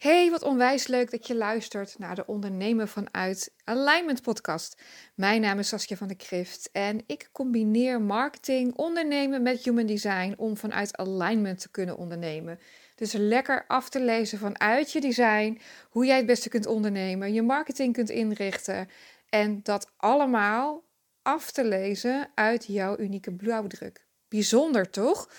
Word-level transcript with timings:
Hey, 0.00 0.30
wat 0.30 0.42
onwijs 0.42 0.86
leuk 0.86 1.10
dat 1.10 1.26
je 1.26 1.34
luistert 1.34 1.98
naar 1.98 2.14
de 2.14 2.26
Ondernemen 2.26 2.88
vanuit 2.88 3.52
Alignment 3.64 4.22
podcast. 4.22 4.82
Mijn 5.14 5.40
naam 5.40 5.58
is 5.58 5.68
Saskia 5.68 5.96
van 5.96 6.08
der 6.08 6.16
Krift 6.16 6.68
en 6.72 7.02
ik 7.06 7.28
combineer 7.32 8.00
marketing, 8.00 8.76
ondernemen 8.76 9.42
met 9.42 9.64
human 9.64 9.86
design 9.86 10.34
om 10.36 10.56
vanuit 10.56 10.96
alignment 10.96 11.60
te 11.60 11.70
kunnen 11.70 11.96
ondernemen. 11.96 12.58
Dus 12.94 13.12
lekker 13.12 13.64
af 13.66 13.88
te 13.88 14.00
lezen 14.00 14.38
vanuit 14.38 14.92
je 14.92 15.00
design, 15.00 15.60
hoe 15.90 16.06
jij 16.06 16.16
het 16.16 16.26
beste 16.26 16.48
kunt 16.48 16.66
ondernemen, 16.66 17.32
je 17.32 17.42
marketing 17.42 17.92
kunt 17.92 18.10
inrichten 18.10 18.88
en 19.28 19.60
dat 19.62 19.90
allemaal 19.96 20.82
af 21.22 21.50
te 21.50 21.64
lezen 21.64 22.30
uit 22.34 22.66
jouw 22.66 22.98
unieke 22.98 23.32
blauwdruk. 23.32 24.06
Bijzonder 24.28 24.90
toch? 24.90 25.30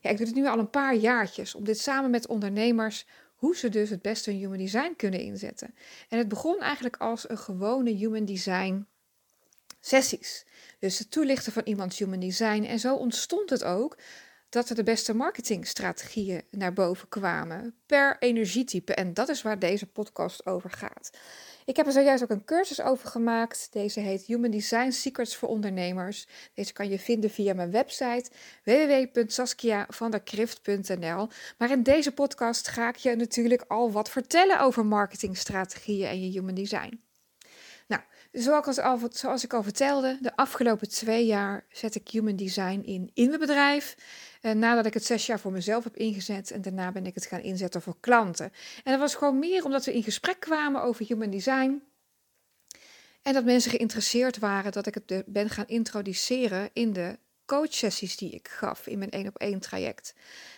Ja, 0.00 0.10
ik 0.10 0.16
doe 0.16 0.26
het 0.26 0.34
nu 0.34 0.46
al 0.46 0.58
een 0.58 0.70
paar 0.70 0.94
jaartjes 0.94 1.54
om 1.54 1.64
dit 1.64 1.78
samen 1.78 2.10
met 2.10 2.26
ondernemers 2.26 3.06
hoe 3.40 3.56
ze 3.56 3.68
dus 3.68 3.90
het 3.90 4.02
beste 4.02 4.30
hun 4.30 4.38
human 4.38 4.58
design 4.58 4.94
kunnen 4.96 5.20
inzetten. 5.20 5.74
En 6.08 6.18
het 6.18 6.28
begon 6.28 6.60
eigenlijk 6.60 6.96
als 6.96 7.28
een 7.28 7.38
gewone 7.38 7.90
human 7.90 8.24
design 8.24 8.86
sessies. 9.80 10.46
Dus 10.78 10.98
het 10.98 11.10
toelichten 11.10 11.52
van 11.52 11.62
iemands 11.64 11.98
human 11.98 12.20
design. 12.20 12.62
En 12.62 12.78
zo 12.78 12.94
ontstond 12.94 13.50
het 13.50 13.64
ook 13.64 13.98
dat 14.48 14.68
er 14.68 14.74
de 14.74 14.82
beste 14.82 15.14
marketingstrategieën 15.14 16.42
naar 16.50 16.72
boven 16.72 17.08
kwamen 17.08 17.74
per 17.86 18.16
energietype. 18.18 18.94
En 18.94 19.14
dat 19.14 19.28
is 19.28 19.42
waar 19.42 19.58
deze 19.58 19.86
podcast 19.86 20.46
over 20.46 20.70
gaat. 20.70 21.10
Ik 21.70 21.76
heb 21.76 21.86
er 21.86 21.92
zojuist 21.92 22.22
ook 22.22 22.30
een 22.30 22.44
cursus 22.44 22.80
over 22.80 23.08
gemaakt. 23.08 23.68
Deze 23.70 24.00
heet 24.00 24.22
Human 24.22 24.50
Design 24.50 24.90
Secrets 24.90 25.36
voor 25.36 25.48
Ondernemers. 25.48 26.26
Deze 26.54 26.72
kan 26.72 26.88
je 26.88 26.98
vinden 26.98 27.30
via 27.30 27.54
mijn 27.54 27.70
website 27.70 28.30
www.saskiavanderkrift.nl. 28.64 31.28
Maar 31.58 31.70
in 31.70 31.82
deze 31.82 32.12
podcast 32.12 32.68
ga 32.68 32.88
ik 32.88 32.96
je 32.96 33.16
natuurlijk 33.16 33.64
al 33.68 33.92
wat 33.92 34.10
vertellen 34.10 34.60
over 34.60 34.86
marketingstrategieën 34.86 36.08
en 36.08 36.20
je 36.20 36.30
human 36.30 36.54
design. 36.54 37.00
Nou, 37.86 38.02
zoals, 38.32 38.78
al, 38.78 38.98
zoals 39.10 39.44
ik 39.44 39.52
al 39.52 39.62
vertelde, 39.62 40.18
de 40.20 40.36
afgelopen 40.36 40.88
twee 40.88 41.26
jaar 41.26 41.64
zet 41.68 41.94
ik 41.94 42.08
human 42.08 42.36
design 42.36 42.80
in 42.84 43.10
in 43.14 43.28
mijn 43.28 43.40
bedrijf. 43.40 43.96
Uh, 44.40 44.52
nadat 44.52 44.86
ik 44.86 44.94
het 44.94 45.04
zes 45.04 45.26
jaar 45.26 45.40
voor 45.40 45.52
mezelf 45.52 45.84
heb 45.84 45.96
ingezet 45.96 46.50
en 46.50 46.62
daarna 46.62 46.92
ben 46.92 47.06
ik 47.06 47.14
het 47.14 47.26
gaan 47.26 47.40
inzetten 47.40 47.82
voor 47.82 47.96
klanten. 48.00 48.52
En 48.84 48.92
dat 48.92 49.00
was 49.00 49.14
gewoon 49.14 49.38
meer 49.38 49.64
omdat 49.64 49.84
we 49.84 49.94
in 49.94 50.02
gesprek 50.02 50.40
kwamen 50.40 50.82
over 50.82 51.06
human 51.06 51.30
design. 51.30 51.82
En 53.22 53.32
dat 53.32 53.44
mensen 53.44 53.70
geïnteresseerd 53.70 54.38
waren 54.38 54.72
dat 54.72 54.86
ik 54.86 54.94
het 54.94 55.22
ben 55.26 55.50
gaan 55.50 55.66
introduceren 55.66 56.70
in 56.72 56.92
de 56.92 57.18
coachsessies 57.44 58.16
die 58.16 58.30
ik 58.30 58.48
gaf 58.48 58.86
in 58.86 58.98
mijn 58.98 59.10
één 59.10 59.26
op 59.26 59.36
één 59.36 59.60
traject. 59.60 60.14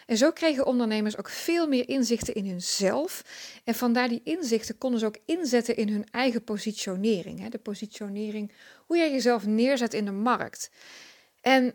En 0.06 0.16
zo 0.16 0.30
kregen 0.30 0.66
ondernemers 0.66 1.18
ook 1.18 1.28
veel 1.28 1.68
meer 1.68 1.88
inzichten 1.88 2.34
in 2.34 2.46
hunzelf. 2.46 3.24
En 3.64 3.74
vandaar 3.74 4.08
die 4.08 4.20
inzichten 4.24 4.78
konden 4.78 5.00
ze 5.00 5.06
ook 5.06 5.18
inzetten 5.24 5.76
in 5.76 5.88
hun 5.88 6.06
eigen 6.10 6.44
positionering. 6.44 7.40
Hè? 7.40 7.48
De 7.48 7.58
positionering, 7.58 8.52
hoe 8.86 8.96
jij 8.96 9.10
jezelf 9.10 9.46
neerzet 9.46 9.94
in 9.94 10.04
de 10.04 10.12
markt. 10.12 10.70
En 11.40 11.74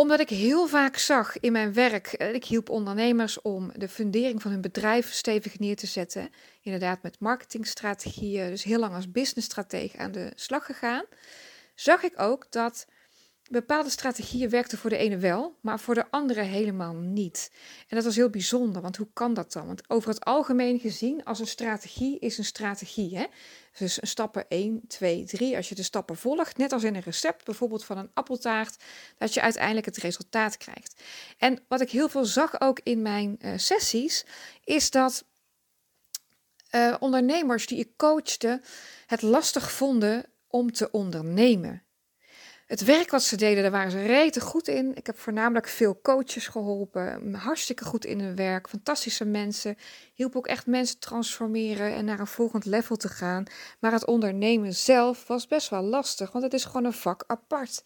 omdat 0.00 0.20
ik 0.20 0.28
heel 0.28 0.66
vaak 0.66 0.96
zag 0.96 1.40
in 1.40 1.52
mijn 1.52 1.72
werk, 1.72 2.06
eh, 2.06 2.34
ik 2.34 2.44
hielp 2.44 2.70
ondernemers 2.70 3.42
om 3.42 3.70
de 3.74 3.88
fundering 3.88 4.42
van 4.42 4.50
hun 4.50 4.60
bedrijf 4.60 5.12
stevig 5.12 5.58
neer 5.58 5.76
te 5.76 5.86
zetten. 5.86 6.30
Inderdaad, 6.62 7.02
met 7.02 7.20
marketingstrategieën, 7.20 8.50
dus 8.50 8.64
heel 8.64 8.78
lang 8.78 8.94
als 8.94 9.10
businessstratege 9.10 9.98
aan 9.98 10.12
de 10.12 10.32
slag 10.34 10.66
gegaan. 10.66 11.04
Zag 11.74 12.02
ik 12.02 12.20
ook 12.20 12.46
dat 12.50 12.86
bepaalde 13.50 13.90
strategieën 13.90 14.50
werkten 14.50 14.78
voor 14.78 14.90
de 14.90 14.96
ene 14.96 15.16
wel, 15.16 15.56
maar 15.60 15.80
voor 15.80 15.94
de 15.94 16.10
andere 16.10 16.40
helemaal 16.40 16.94
niet. 16.94 17.50
En 17.88 17.96
dat 17.96 18.04
was 18.04 18.16
heel 18.16 18.30
bijzonder, 18.30 18.82
want 18.82 18.96
hoe 18.96 19.08
kan 19.12 19.34
dat 19.34 19.52
dan? 19.52 19.66
Want 19.66 19.90
over 19.90 20.08
het 20.08 20.24
algemeen 20.24 20.78
gezien, 20.78 21.24
als 21.24 21.38
een 21.38 21.46
strategie 21.46 22.18
is 22.18 22.38
een 22.38 22.44
strategie. 22.44 23.16
Hè? 23.16 23.26
Dus 23.78 23.98
stappen 24.02 24.48
1, 24.48 24.82
2, 24.88 25.24
3. 25.24 25.56
Als 25.56 25.68
je 25.68 25.74
de 25.74 25.82
stappen 25.82 26.16
volgt, 26.16 26.56
net 26.56 26.72
als 26.72 26.84
in 26.84 26.94
een 26.94 27.02
recept, 27.02 27.44
bijvoorbeeld 27.44 27.84
van 27.84 27.98
een 27.98 28.10
appeltaart, 28.14 28.82
dat 29.18 29.34
je 29.34 29.40
uiteindelijk 29.40 29.86
het 29.86 29.96
resultaat 29.96 30.56
krijgt. 30.56 31.02
En 31.38 31.64
wat 31.68 31.80
ik 31.80 31.90
heel 31.90 32.08
veel 32.08 32.24
zag 32.24 32.60
ook 32.60 32.80
in 32.82 33.02
mijn 33.02 33.36
uh, 33.38 33.52
sessies, 33.56 34.24
is 34.64 34.90
dat 34.90 35.24
uh, 36.70 36.96
ondernemers 37.00 37.66
die 37.66 37.78
ik 37.78 37.96
coachte 37.96 38.60
het 39.06 39.22
lastig 39.22 39.72
vonden 39.72 40.24
om 40.46 40.72
te 40.72 40.90
ondernemen. 40.90 41.82
Het 42.70 42.84
werk 42.84 43.10
wat 43.10 43.22
ze 43.22 43.36
deden, 43.36 43.62
daar 43.62 43.72
waren 43.72 43.90
ze 43.90 44.06
rete 44.06 44.40
goed 44.40 44.68
in. 44.68 44.94
Ik 44.94 45.06
heb 45.06 45.18
voornamelijk 45.18 45.68
veel 45.68 46.00
coaches 46.02 46.46
geholpen. 46.46 47.34
Hartstikke 47.34 47.84
goed 47.84 48.04
in 48.04 48.20
hun 48.20 48.36
werk. 48.36 48.68
Fantastische 48.68 49.24
mensen. 49.24 49.76
Hielp 50.14 50.36
ook 50.36 50.46
echt 50.46 50.66
mensen 50.66 50.98
transformeren 50.98 51.94
en 51.94 52.04
naar 52.04 52.20
een 52.20 52.26
volgend 52.26 52.64
level 52.64 52.96
te 52.96 53.08
gaan. 53.08 53.44
Maar 53.80 53.92
het 53.92 54.06
ondernemen 54.06 54.74
zelf 54.74 55.26
was 55.26 55.46
best 55.46 55.68
wel 55.68 55.82
lastig, 55.82 56.32
want 56.32 56.44
het 56.44 56.54
is 56.54 56.64
gewoon 56.64 56.84
een 56.84 56.92
vak 56.92 57.24
apart. 57.26 57.84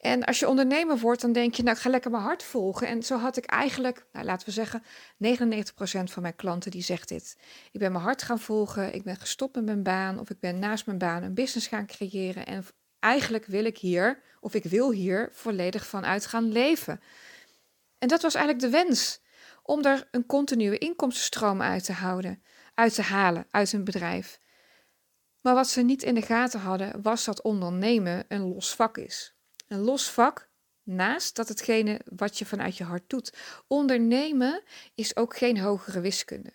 En 0.00 0.24
als 0.24 0.38
je 0.38 0.48
ondernemer 0.48 0.98
wordt, 0.98 1.20
dan 1.20 1.32
denk 1.32 1.54
je, 1.54 1.62
nou, 1.62 1.76
ik 1.76 1.82
ga 1.82 1.90
lekker 1.90 2.10
mijn 2.10 2.22
hart 2.22 2.42
volgen. 2.42 2.86
En 2.86 3.02
zo 3.02 3.18
had 3.18 3.36
ik 3.36 3.44
eigenlijk, 3.44 4.06
nou, 4.12 4.26
laten 4.26 4.46
we 4.46 4.52
zeggen, 4.52 4.82
99% 4.82 6.12
van 6.12 6.22
mijn 6.22 6.36
klanten 6.36 6.70
die 6.70 6.82
zegt 6.82 7.08
dit. 7.08 7.36
Ik 7.72 7.80
ben 7.80 7.92
mijn 7.92 8.04
hart 8.04 8.22
gaan 8.22 8.40
volgen, 8.40 8.94
ik 8.94 9.02
ben 9.02 9.16
gestopt 9.16 9.54
met 9.54 9.64
mijn 9.64 9.82
baan 9.82 10.18
of 10.18 10.30
ik 10.30 10.40
ben 10.40 10.58
naast 10.58 10.86
mijn 10.86 10.98
baan 10.98 11.22
een 11.22 11.34
business 11.34 11.66
gaan 11.66 11.86
creëren 11.86 12.46
en 12.46 12.64
eigenlijk 13.00 13.46
wil 13.46 13.64
ik 13.64 13.78
hier, 13.78 14.22
of 14.40 14.54
ik 14.54 14.64
wil 14.64 14.90
hier 14.90 15.28
volledig 15.32 15.86
vanuit 15.86 16.26
gaan 16.26 16.52
leven. 16.52 17.00
En 17.98 18.08
dat 18.08 18.22
was 18.22 18.34
eigenlijk 18.34 18.64
de 18.64 18.78
wens, 18.78 19.20
om 19.62 19.84
er 19.84 20.08
een 20.10 20.26
continue 20.26 20.78
inkomstenstroom 20.78 21.62
uit 21.62 21.84
te 21.84 21.92
houden, 21.92 22.42
uit 22.74 22.94
te 22.94 23.02
halen 23.02 23.46
uit 23.50 23.72
een 23.72 23.84
bedrijf. 23.84 24.40
Maar 25.40 25.54
wat 25.54 25.68
ze 25.68 25.82
niet 25.82 26.02
in 26.02 26.14
de 26.14 26.22
gaten 26.22 26.60
hadden, 26.60 27.02
was 27.02 27.24
dat 27.24 27.42
ondernemen 27.42 28.24
een 28.28 28.48
los 28.48 28.74
vak 28.74 28.98
is. 28.98 29.34
Een 29.68 29.80
los 29.80 30.10
vak 30.10 30.48
naast 30.82 31.36
dat 31.36 31.48
hetgene 31.48 32.00
wat 32.04 32.38
je 32.38 32.46
vanuit 32.46 32.76
je 32.76 32.84
hart 32.84 33.10
doet. 33.10 33.32
Ondernemen 33.66 34.62
is 34.94 35.16
ook 35.16 35.36
geen 35.36 35.58
hogere 35.58 36.00
wiskunde 36.00 36.52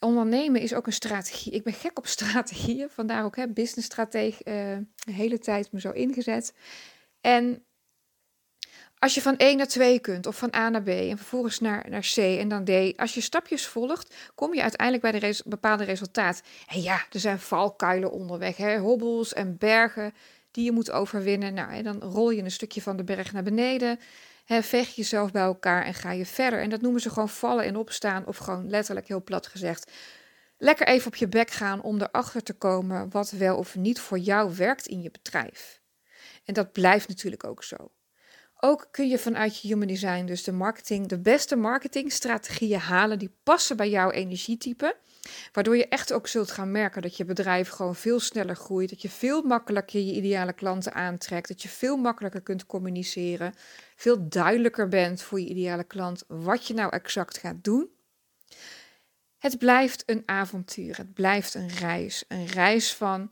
ondernemen 0.00 0.60
is 0.60 0.74
ook 0.74 0.86
een 0.86 0.92
strategie. 0.92 1.52
Ik 1.52 1.62
ben 1.62 1.72
gek 1.72 1.98
op 1.98 2.06
strategieën, 2.06 2.90
vandaar 2.90 3.24
ook 3.24 3.36
hè, 3.36 3.48
businessstratege 3.48 4.42
uh, 4.44 4.78
de 5.04 5.12
hele 5.12 5.38
tijd 5.38 5.72
me 5.72 5.80
zo 5.80 5.90
ingezet. 5.90 6.54
En 7.20 7.64
als 8.98 9.14
je 9.14 9.22
van 9.22 9.36
1 9.36 9.56
naar 9.56 9.66
2 9.66 9.98
kunt, 9.98 10.26
of 10.26 10.36
van 10.36 10.54
A 10.54 10.68
naar 10.68 10.82
B 10.82 10.88
en 10.88 11.16
vervolgens 11.16 11.60
naar, 11.60 11.86
naar 11.88 12.10
C 12.14 12.16
en 12.16 12.48
dan 12.48 12.64
D, 12.64 12.96
als 12.96 13.14
je 13.14 13.20
stapjes 13.20 13.66
volgt, 13.66 14.14
kom 14.34 14.54
je 14.54 14.62
uiteindelijk 14.62 15.20
bij 15.20 15.28
een 15.28 15.36
bepaalde 15.44 15.84
resultaat. 15.84 16.42
En 16.66 16.82
ja, 16.82 17.02
er 17.12 17.20
zijn 17.20 17.38
valkuilen 17.38 18.10
onderweg, 18.10 18.56
hè, 18.56 18.78
hobbels 18.78 19.32
en 19.32 19.56
bergen 19.58 20.14
die 20.50 20.64
je 20.64 20.72
moet 20.72 20.90
overwinnen. 20.90 21.54
Nou, 21.54 21.72
en 21.72 21.84
dan 21.84 22.02
rol 22.02 22.30
je 22.30 22.42
een 22.42 22.50
stukje 22.50 22.82
van 22.82 22.96
de 22.96 23.04
berg 23.04 23.32
naar 23.32 23.42
beneden. 23.42 23.98
He, 24.50 24.62
vecht 24.62 24.94
jezelf 24.94 25.30
bij 25.30 25.42
elkaar 25.42 25.84
en 25.84 25.94
ga 25.94 26.12
je 26.12 26.26
verder. 26.26 26.60
En 26.60 26.70
dat 26.70 26.80
noemen 26.80 27.00
ze 27.00 27.10
gewoon 27.10 27.28
vallen 27.28 27.64
en 27.64 27.76
opstaan, 27.76 28.26
of 28.26 28.36
gewoon 28.36 28.70
letterlijk 28.70 29.08
heel 29.08 29.22
plat 29.22 29.46
gezegd. 29.46 29.90
Lekker 30.58 30.86
even 30.86 31.06
op 31.06 31.14
je 31.14 31.28
bek 31.28 31.50
gaan 31.50 31.82
om 31.82 32.00
erachter 32.00 32.42
te 32.42 32.52
komen 32.52 33.10
wat 33.10 33.30
wel 33.30 33.56
of 33.56 33.76
niet 33.76 34.00
voor 34.00 34.18
jou 34.18 34.56
werkt 34.56 34.86
in 34.86 35.02
je 35.02 35.10
bedrijf. 35.10 35.80
En 36.44 36.54
dat 36.54 36.72
blijft 36.72 37.08
natuurlijk 37.08 37.44
ook 37.44 37.64
zo. 37.64 37.76
Ook 38.62 38.88
kun 38.90 39.08
je 39.08 39.18
vanuit 39.18 39.60
je 39.60 39.68
human 39.68 39.86
design 39.86 40.24
dus 40.24 40.44
de 40.44 40.52
marketing, 40.52 41.06
de 41.06 41.18
beste 41.18 41.56
marketingstrategieën 41.56 42.78
halen 42.78 43.18
die 43.18 43.36
passen 43.42 43.76
bij 43.76 43.90
jouw 43.90 44.10
energietype. 44.10 44.96
Waardoor 45.52 45.76
je 45.76 45.88
echt 45.88 46.12
ook 46.12 46.26
zult 46.26 46.50
gaan 46.50 46.70
merken 46.70 47.02
dat 47.02 47.16
je 47.16 47.24
bedrijf 47.24 47.68
gewoon 47.68 47.96
veel 47.96 48.20
sneller 48.20 48.56
groeit. 48.56 48.90
Dat 48.90 49.02
je 49.02 49.08
veel 49.08 49.42
makkelijker 49.42 50.00
je 50.00 50.12
ideale 50.12 50.52
klanten 50.52 50.94
aantrekt. 50.94 51.48
Dat 51.48 51.62
je 51.62 51.68
veel 51.68 51.96
makkelijker 51.96 52.40
kunt 52.40 52.66
communiceren. 52.66 53.54
Veel 53.96 54.28
duidelijker 54.28 54.88
bent 54.88 55.22
voor 55.22 55.40
je 55.40 55.48
ideale 55.48 55.84
klant 55.84 56.24
wat 56.26 56.66
je 56.66 56.74
nou 56.74 56.92
exact 56.92 57.38
gaat 57.38 57.64
doen. 57.64 57.90
Het 59.38 59.58
blijft 59.58 60.02
een 60.06 60.22
avontuur. 60.26 60.96
Het 60.96 61.14
blijft 61.14 61.54
een 61.54 61.68
reis. 61.68 62.24
Een 62.28 62.46
reis 62.46 62.94
van 62.94 63.30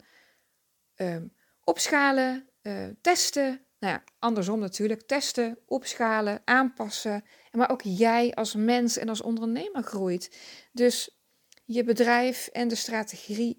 ehm, 0.95 1.27
opschalen, 1.63 2.49
uh, 2.61 2.87
testen. 3.01 3.61
Nou 3.79 3.93
ja, 3.93 4.03
andersom 4.19 4.59
natuurlijk. 4.59 5.01
Testen, 5.01 5.59
opschalen, 5.65 6.41
aanpassen. 6.45 7.23
Maar 7.51 7.71
ook 7.71 7.81
jij 7.81 8.33
als 8.33 8.55
mens 8.55 8.97
en 8.97 9.09
als 9.09 9.21
ondernemer 9.21 9.83
groeit. 9.83 10.37
Dus 10.71 11.19
je 11.65 11.83
bedrijf 11.83 12.47
en 12.47 12.67
de 12.67 12.75
strategie, 12.75 13.55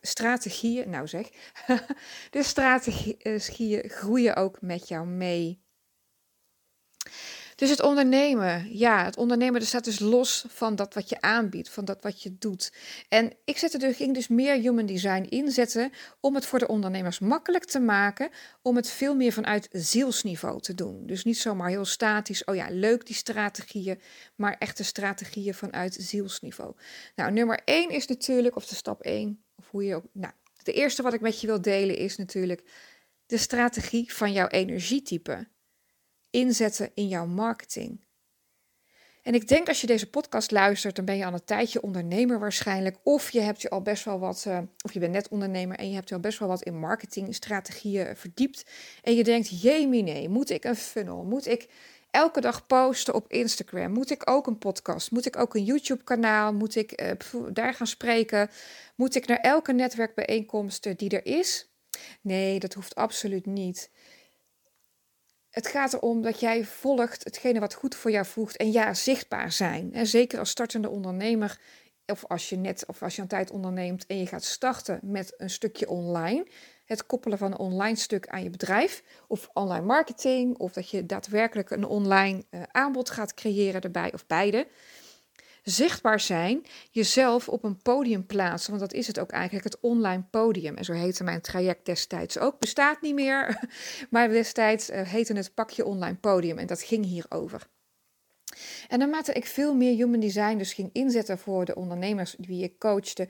strategieën, 0.00 0.90
nou 0.90 1.08
zeg, 1.08 1.28
de 2.30 2.42
strategieën 2.42 3.88
groeien 3.88 4.36
ook 4.36 4.60
met 4.60 4.88
jou 4.88 5.06
mee. 5.06 5.62
Dus 7.62 7.70
het 7.70 7.82
ondernemen, 7.82 8.76
ja, 8.78 9.04
het 9.04 9.16
ondernemen 9.16 9.60
dat 9.60 9.68
staat 9.68 9.84
dus 9.84 9.98
los 9.98 10.44
van 10.48 10.76
dat 10.76 10.94
wat 10.94 11.08
je 11.08 11.20
aanbiedt, 11.20 11.68
van 11.68 11.84
dat 11.84 12.02
wat 12.02 12.22
je 12.22 12.38
doet. 12.38 12.72
En 13.08 13.32
ik 13.44 13.58
zette 13.58 13.78
dus, 13.78 13.96
ging 13.96 14.14
dus 14.14 14.28
meer 14.28 14.54
human 14.54 14.86
design 14.86 15.26
inzetten 15.28 15.92
om 16.20 16.34
het 16.34 16.46
voor 16.46 16.58
de 16.58 16.68
ondernemers 16.68 17.18
makkelijk 17.18 17.64
te 17.64 17.80
maken, 17.80 18.30
om 18.62 18.76
het 18.76 18.90
veel 18.90 19.14
meer 19.16 19.32
vanuit 19.32 19.68
zielsniveau 19.70 20.60
te 20.60 20.74
doen. 20.74 21.06
Dus 21.06 21.24
niet 21.24 21.38
zomaar 21.38 21.68
heel 21.68 21.84
statisch, 21.84 22.44
oh 22.44 22.54
ja, 22.54 22.66
leuk 22.70 23.06
die 23.06 23.16
strategieën, 23.16 24.00
maar 24.34 24.56
echte 24.58 24.84
strategieën 24.84 25.54
vanuit 25.54 25.96
zielsniveau. 25.98 26.74
Nou, 27.14 27.32
nummer 27.32 27.60
één 27.64 27.90
is 27.90 28.06
natuurlijk, 28.06 28.56
of 28.56 28.66
de 28.66 28.74
stap 28.74 29.02
één, 29.02 29.44
of 29.54 29.70
hoe 29.70 29.84
je 29.84 29.94
ook, 29.94 30.04
nou, 30.12 30.32
de 30.62 30.72
eerste 30.72 31.02
wat 31.02 31.12
ik 31.12 31.20
met 31.20 31.40
je 31.40 31.46
wil 31.46 31.62
delen 31.62 31.96
is 31.96 32.16
natuurlijk 32.16 32.62
de 33.26 33.38
strategie 33.38 34.14
van 34.14 34.32
jouw 34.32 34.48
energietype 34.48 35.46
inzetten 36.32 36.90
in 36.94 37.08
jouw 37.08 37.26
marketing. 37.26 38.00
En 39.22 39.34
ik 39.34 39.48
denk 39.48 39.68
als 39.68 39.80
je 39.80 39.86
deze 39.86 40.10
podcast 40.10 40.50
luistert, 40.50 40.96
dan 40.96 41.04
ben 41.04 41.16
je 41.16 41.24
al 41.24 41.32
een 41.32 41.44
tijdje 41.44 41.82
ondernemer 41.82 42.38
waarschijnlijk. 42.38 42.96
Of 43.02 43.30
je 43.30 43.40
hebt 43.40 43.62
je 43.62 43.70
al 43.70 43.82
best 43.82 44.04
wel 44.04 44.18
wat, 44.18 44.44
uh, 44.48 44.58
of 44.84 44.92
je 44.92 44.98
bent 44.98 45.12
net 45.12 45.28
ondernemer 45.28 45.76
en 45.76 45.88
je 45.88 45.94
hebt 45.94 46.08
je 46.08 46.14
al 46.14 46.20
best 46.20 46.38
wel 46.38 46.48
wat 46.48 46.62
in 46.62 46.78
marketingstrategieën 46.78 48.16
verdiept. 48.16 48.64
En 49.02 49.14
je 49.14 49.24
denkt, 49.24 49.62
jemine, 49.62 50.28
moet 50.28 50.50
ik 50.50 50.64
een 50.64 50.76
funnel? 50.76 51.24
Moet 51.24 51.46
ik 51.46 51.68
elke 52.10 52.40
dag 52.40 52.66
posten 52.66 53.14
op 53.14 53.28
Instagram? 53.28 53.92
Moet 53.92 54.10
ik 54.10 54.30
ook 54.30 54.46
een 54.46 54.58
podcast? 54.58 55.10
Moet 55.10 55.26
ik 55.26 55.38
ook 55.38 55.54
een 55.54 55.64
YouTube 55.64 56.04
kanaal? 56.04 56.52
Moet 56.52 56.76
ik 56.76 57.02
uh, 57.02 57.42
daar 57.52 57.74
gaan 57.74 57.86
spreken? 57.86 58.50
Moet 58.94 59.14
ik 59.14 59.26
naar 59.26 59.40
elke 59.40 59.72
netwerkbijeenkomst 59.72 60.98
die 60.98 61.10
er 61.10 61.26
is? 61.26 61.70
Nee, 62.20 62.58
dat 62.58 62.74
hoeft 62.74 62.94
absoluut 62.94 63.46
niet. 63.46 63.90
Het 65.52 65.66
gaat 65.66 65.92
erom 65.92 66.22
dat 66.22 66.40
jij 66.40 66.64
volgt 66.64 67.24
hetgene 67.24 67.60
wat 67.60 67.74
goed 67.74 67.94
voor 67.94 68.10
jou 68.10 68.26
voegt 68.26 68.56
en 68.56 68.72
ja, 68.72 68.94
zichtbaar 68.94 69.52
zijn. 69.52 69.92
En 69.92 70.06
zeker 70.06 70.38
als 70.38 70.50
startende 70.50 70.88
ondernemer, 70.88 71.60
of 72.06 72.24
als 72.24 72.48
je 72.48 72.56
net 72.56 72.86
of 72.86 73.02
als 73.02 73.16
je 73.16 73.22
een 73.22 73.28
tijd 73.28 73.50
onderneemt 73.50 74.06
en 74.06 74.18
je 74.18 74.26
gaat 74.26 74.44
starten 74.44 75.00
met 75.02 75.34
een 75.36 75.50
stukje 75.50 75.88
online. 75.88 76.46
Het 76.84 77.06
koppelen 77.06 77.38
van 77.38 77.52
een 77.52 77.58
online 77.58 77.96
stuk 77.96 78.28
aan 78.28 78.42
je 78.42 78.50
bedrijf, 78.50 79.02
of 79.28 79.48
online 79.52 79.86
marketing, 79.86 80.58
of 80.58 80.72
dat 80.72 80.90
je 80.90 81.06
daadwerkelijk 81.06 81.70
een 81.70 81.84
online 81.84 82.44
uh, 82.50 82.62
aanbod 82.70 83.10
gaat 83.10 83.34
creëren 83.34 83.80
erbij, 83.80 84.12
of 84.12 84.26
beide 84.26 84.66
zichtbaar 85.62 86.20
zijn, 86.20 86.66
jezelf 86.90 87.48
op 87.48 87.64
een 87.64 87.82
podium 87.82 88.26
plaatsen. 88.26 88.70
Want 88.70 88.82
dat 88.82 88.92
is 88.92 89.06
het 89.06 89.18
ook 89.18 89.30
eigenlijk, 89.30 89.64
het 89.64 89.80
online 89.80 90.22
podium. 90.30 90.76
En 90.76 90.84
zo 90.84 90.92
heette 90.92 91.24
mijn 91.24 91.40
traject 91.40 91.86
destijds 91.86 92.38
ook. 92.38 92.58
Bestaat 92.58 93.00
niet 93.00 93.14
meer, 93.14 93.58
maar 94.10 94.28
destijds 94.28 94.90
uh, 94.90 95.02
heette 95.02 95.32
het 95.32 95.54
pakje 95.54 95.84
online 95.84 96.16
podium. 96.16 96.58
En 96.58 96.66
dat 96.66 96.82
ging 96.82 97.04
hierover. 97.04 97.70
En 98.88 98.98
naarmate 98.98 99.32
ik 99.32 99.46
veel 99.46 99.74
meer 99.74 99.94
human 99.94 100.20
design 100.20 100.56
dus 100.56 100.72
ging 100.72 100.90
inzetten 100.92 101.38
voor 101.38 101.64
de 101.64 101.74
ondernemers 101.74 102.34
die 102.38 102.62
ik 102.62 102.78
coachte, 102.78 103.28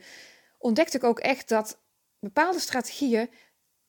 ontdekte 0.57 0.97
ik 0.97 1.03
ook 1.03 1.19
echt 1.19 1.49
dat 1.49 1.81
bepaalde 2.19 2.59
strategieën 2.59 3.29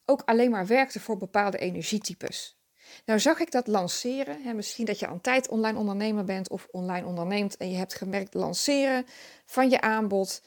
ook 0.04 0.22
alleen 0.24 0.50
maar 0.50 0.66
werkten 0.66 1.00
voor 1.00 1.16
bepaalde 1.16 1.58
energietypes. 1.58 2.58
Nou 3.04 3.20
zag 3.20 3.38
ik 3.38 3.50
dat 3.50 3.66
lanceren. 3.66 4.42
Hè, 4.42 4.52
misschien 4.52 4.84
dat 4.84 4.98
je 4.98 5.06
aan 5.06 5.20
tijd 5.20 5.48
online 5.48 5.78
ondernemer 5.78 6.24
bent 6.24 6.48
of 6.48 6.68
online 6.70 7.06
onderneemt 7.06 7.56
en 7.56 7.70
je 7.70 7.76
hebt 7.76 7.94
gemerkt 7.94 8.34
lanceren 8.34 9.06
van 9.46 9.70
je 9.70 9.80
aanbod. 9.80 10.42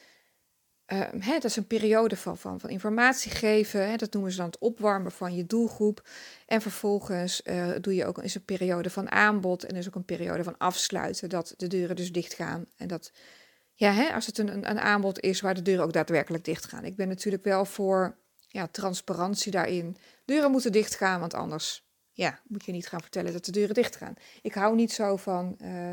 Uh, 0.94 1.00
hè, 1.20 1.34
dat 1.34 1.44
is 1.44 1.56
een 1.56 1.68
periode 1.68 2.16
van, 2.16 2.38
van, 2.38 2.60
van 2.60 2.70
informatie 2.70 3.32
geven. 3.32 3.90
Hè, 3.90 3.96
dat 3.96 4.14
noemen 4.14 4.32
ze 4.32 4.38
dan 4.38 4.46
het 4.46 4.58
opwarmen 4.58 5.12
van 5.12 5.36
je 5.36 5.46
doelgroep. 5.46 6.08
En 6.46 6.62
vervolgens 6.62 7.42
uh, 7.46 7.70
doe 7.82 7.96
je 7.96 8.06
ook 8.06 8.18
is 8.24 8.36
een 8.36 8.46
periode 8.46 8.90
van 8.90 9.12
aanbod 9.12 9.64
en 9.64 9.76
is 9.76 9.88
ook 9.88 9.96
een 9.96 10.06
periode 10.06 10.44
van 10.44 10.58
afsluiten. 10.58 11.30
Dat 11.30 11.54
de 11.58 11.68
deuren 11.68 11.96
dus 11.96 12.12
dicht 12.12 12.34
gaan. 12.34 12.66
En 12.78 12.88
dat, 12.88 13.12
ja, 13.74 13.92
hè, 13.92 14.14
als 14.14 14.26
het 14.26 14.38
een, 14.38 14.48
een, 14.48 14.70
een 14.70 14.80
aanbod 14.80 15.20
is 15.20 15.42
waar 15.42 15.56
de 15.56 15.62
deuren 15.62 15.86
ook 15.86 15.94
daadwerkelijk 15.94 16.46
dicht 16.46 16.66
gaan. 16.66 16.86
Ik 16.86 16.96
ben 16.96 17.08
natuurlijk 17.08 17.44
wel 17.44 17.66
voor 17.66 18.18
ja, 18.48 18.68
transparantie 18.68 19.52
daarin. 19.52 19.98
Deuren 20.26 20.52
moeten 20.52 20.72
dicht 20.72 20.96
gaan, 20.96 21.20
want 21.20 21.34
anders 21.34 21.87
ja, 22.18 22.40
moet 22.48 22.66
je 22.66 22.72
niet 22.72 22.88
gaan 22.88 23.02
vertellen 23.02 23.34
dat 23.34 23.46
de 23.46 23.52
deuren 23.52 23.76
dicht 23.76 23.96
gaan. 23.96 24.14
Ik 24.42 24.54
hou 24.54 24.76
niet 24.76 24.92
zo 24.92 25.16
van 25.16 25.58
uh, 25.62 25.90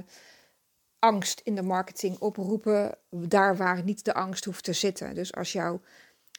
angst 0.98 1.40
in 1.44 1.54
de 1.54 1.62
marketing 1.62 2.18
oproepen, 2.18 2.98
daar 3.10 3.56
waar 3.56 3.82
niet 3.82 4.04
de 4.04 4.14
angst 4.14 4.44
hoeft 4.44 4.64
te 4.64 4.72
zitten. 4.72 5.14
Dus 5.14 5.34
als 5.34 5.52
jouw 5.52 5.80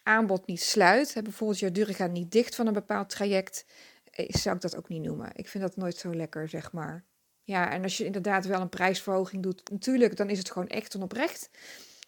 aanbod 0.04 0.48
niet 0.48 0.62
sluit, 0.62 1.14
hè, 1.14 1.22
bijvoorbeeld 1.22 1.60
je 1.60 1.72
deuren 1.72 1.96
gaan 1.96 2.12
niet 2.12 2.32
dicht 2.32 2.56
van 2.56 2.68
een 2.68 2.74
bepaald 2.74 3.10
traject, 3.10 3.66
eh, 4.12 4.30
zou 4.30 4.56
ik 4.56 4.62
dat 4.62 4.78
ook 4.78 4.90
niet 4.90 5.04
noemen. 5.04 5.30
Ik 5.34 5.48
vind 5.48 5.64
dat 5.64 5.76
nooit 5.76 5.98
zo 5.98 6.16
lekker, 6.16 6.50
zeg 6.50 6.72
maar. 6.72 7.04
Ja, 7.44 7.72
en 7.72 7.84
als 7.84 7.98
je 7.98 8.06
inderdaad 8.06 8.46
wel 8.46 8.62
een 8.62 8.70
prijsverhoging 8.70 9.44
doet, 9.44 9.70
natuurlijk, 9.70 10.16
dan 10.16 10.30
is 10.30 10.38
het 10.38 10.52
gewoon 10.52 10.68
echt 10.68 10.94
en 10.94 11.02
oprecht. 11.02 11.50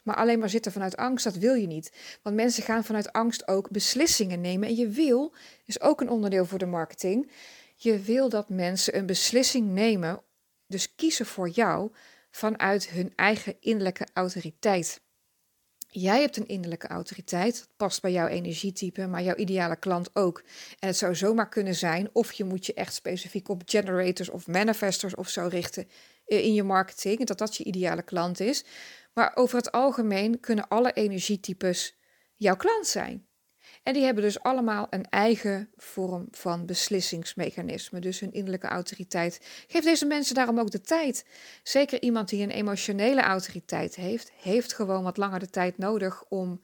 Maar 0.03 0.15
alleen 0.15 0.39
maar 0.39 0.50
zitten 0.50 0.71
vanuit 0.71 0.97
angst, 0.97 1.24
dat 1.24 1.35
wil 1.35 1.53
je 1.53 1.68
niet. 1.68 1.91
Want 2.21 2.35
mensen 2.35 2.63
gaan 2.63 2.83
vanuit 2.83 3.12
angst 3.12 3.47
ook 3.47 3.69
beslissingen 3.69 4.41
nemen. 4.41 4.68
En 4.68 4.75
je 4.75 4.88
wil, 4.88 5.33
is 5.65 5.81
ook 5.81 6.01
een 6.01 6.09
onderdeel 6.09 6.45
voor 6.45 6.59
de 6.59 6.65
marketing. 6.65 7.31
Je 7.79 8.00
wil 8.00 8.29
dat 8.29 8.50
mensen 8.50 8.97
een 8.97 9.06
beslissing 9.06 9.69
nemen, 9.69 10.24
dus 10.68 10.95
kiezen 10.95 11.25
voor 11.25 11.50
jou 11.50 11.91
vanuit 12.31 12.89
hun 12.89 13.13
eigen 13.15 13.56
innerlijke 13.59 14.07
autoriteit. 14.13 15.01
Jij 15.88 16.21
hebt 16.21 16.38
een 16.38 16.47
innerlijke 16.47 16.88
autoriteit, 16.88 17.57
dat 17.59 17.69
past 17.75 18.01
bij 18.01 18.12
jouw 18.12 18.27
energietype, 18.27 19.07
maar 19.07 19.24
jouw 19.24 19.35
ideale 19.35 19.75
klant 19.75 20.09
ook. 20.13 20.44
En 20.79 20.88
het 20.88 20.97
zou 20.97 21.15
zomaar 21.15 21.50
kunnen 21.50 21.75
zijn, 21.75 22.09
of 22.13 22.31
je 22.31 22.44
moet 22.44 22.65
je 22.65 22.74
echt 22.74 22.94
specifiek 22.94 23.50
op 23.50 23.62
generators 23.65 24.29
of 24.29 24.47
manifestors 24.47 25.15
of 25.15 25.29
zo 25.29 25.47
richten 25.47 25.88
in 26.25 26.53
je 26.53 26.63
marketing, 26.63 27.25
dat 27.25 27.38
dat 27.38 27.56
je 27.56 27.63
ideale 27.63 28.03
klant 28.03 28.39
is. 28.39 28.65
Maar 29.13 29.31
over 29.35 29.57
het 29.57 29.71
algemeen 29.71 30.39
kunnen 30.39 30.68
alle 30.68 30.94
energietypes 30.94 31.97
jouw 32.35 32.56
klant 32.56 32.88
zijn. 32.88 33.26
En 33.88 33.94
die 33.94 34.04
hebben 34.04 34.24
dus 34.24 34.44
allemaal 34.44 34.88
een 34.89 35.10
eigen 35.10 35.69
vorm 35.78 36.28
van 36.31 36.66
beslissingsmechanisme, 36.66 38.00
dus 38.00 38.19
hun 38.19 38.34
innerlijke 38.34 38.68
autoriteit. 38.68 39.39
Geef 39.68 39.84
deze 39.84 40.06
mensen 40.06 40.36
daarom 40.36 40.60
ook 40.60 40.72
de 40.72 40.81
tijd. 40.81 41.25
Zeker 41.63 42.01
iemand 42.01 42.30
die 42.30 42.44
een 42.44 42.50
emotionele 42.50 43.22
autoriteit 43.22 43.95
heeft, 43.95 44.31
heeft 44.42 44.74
gewoon 44.74 45.04
wat 45.04 45.18
langer 45.18 45.39
de 45.39 45.50
tijd 45.50 45.78
nodig 45.78 46.24
om 46.30 46.62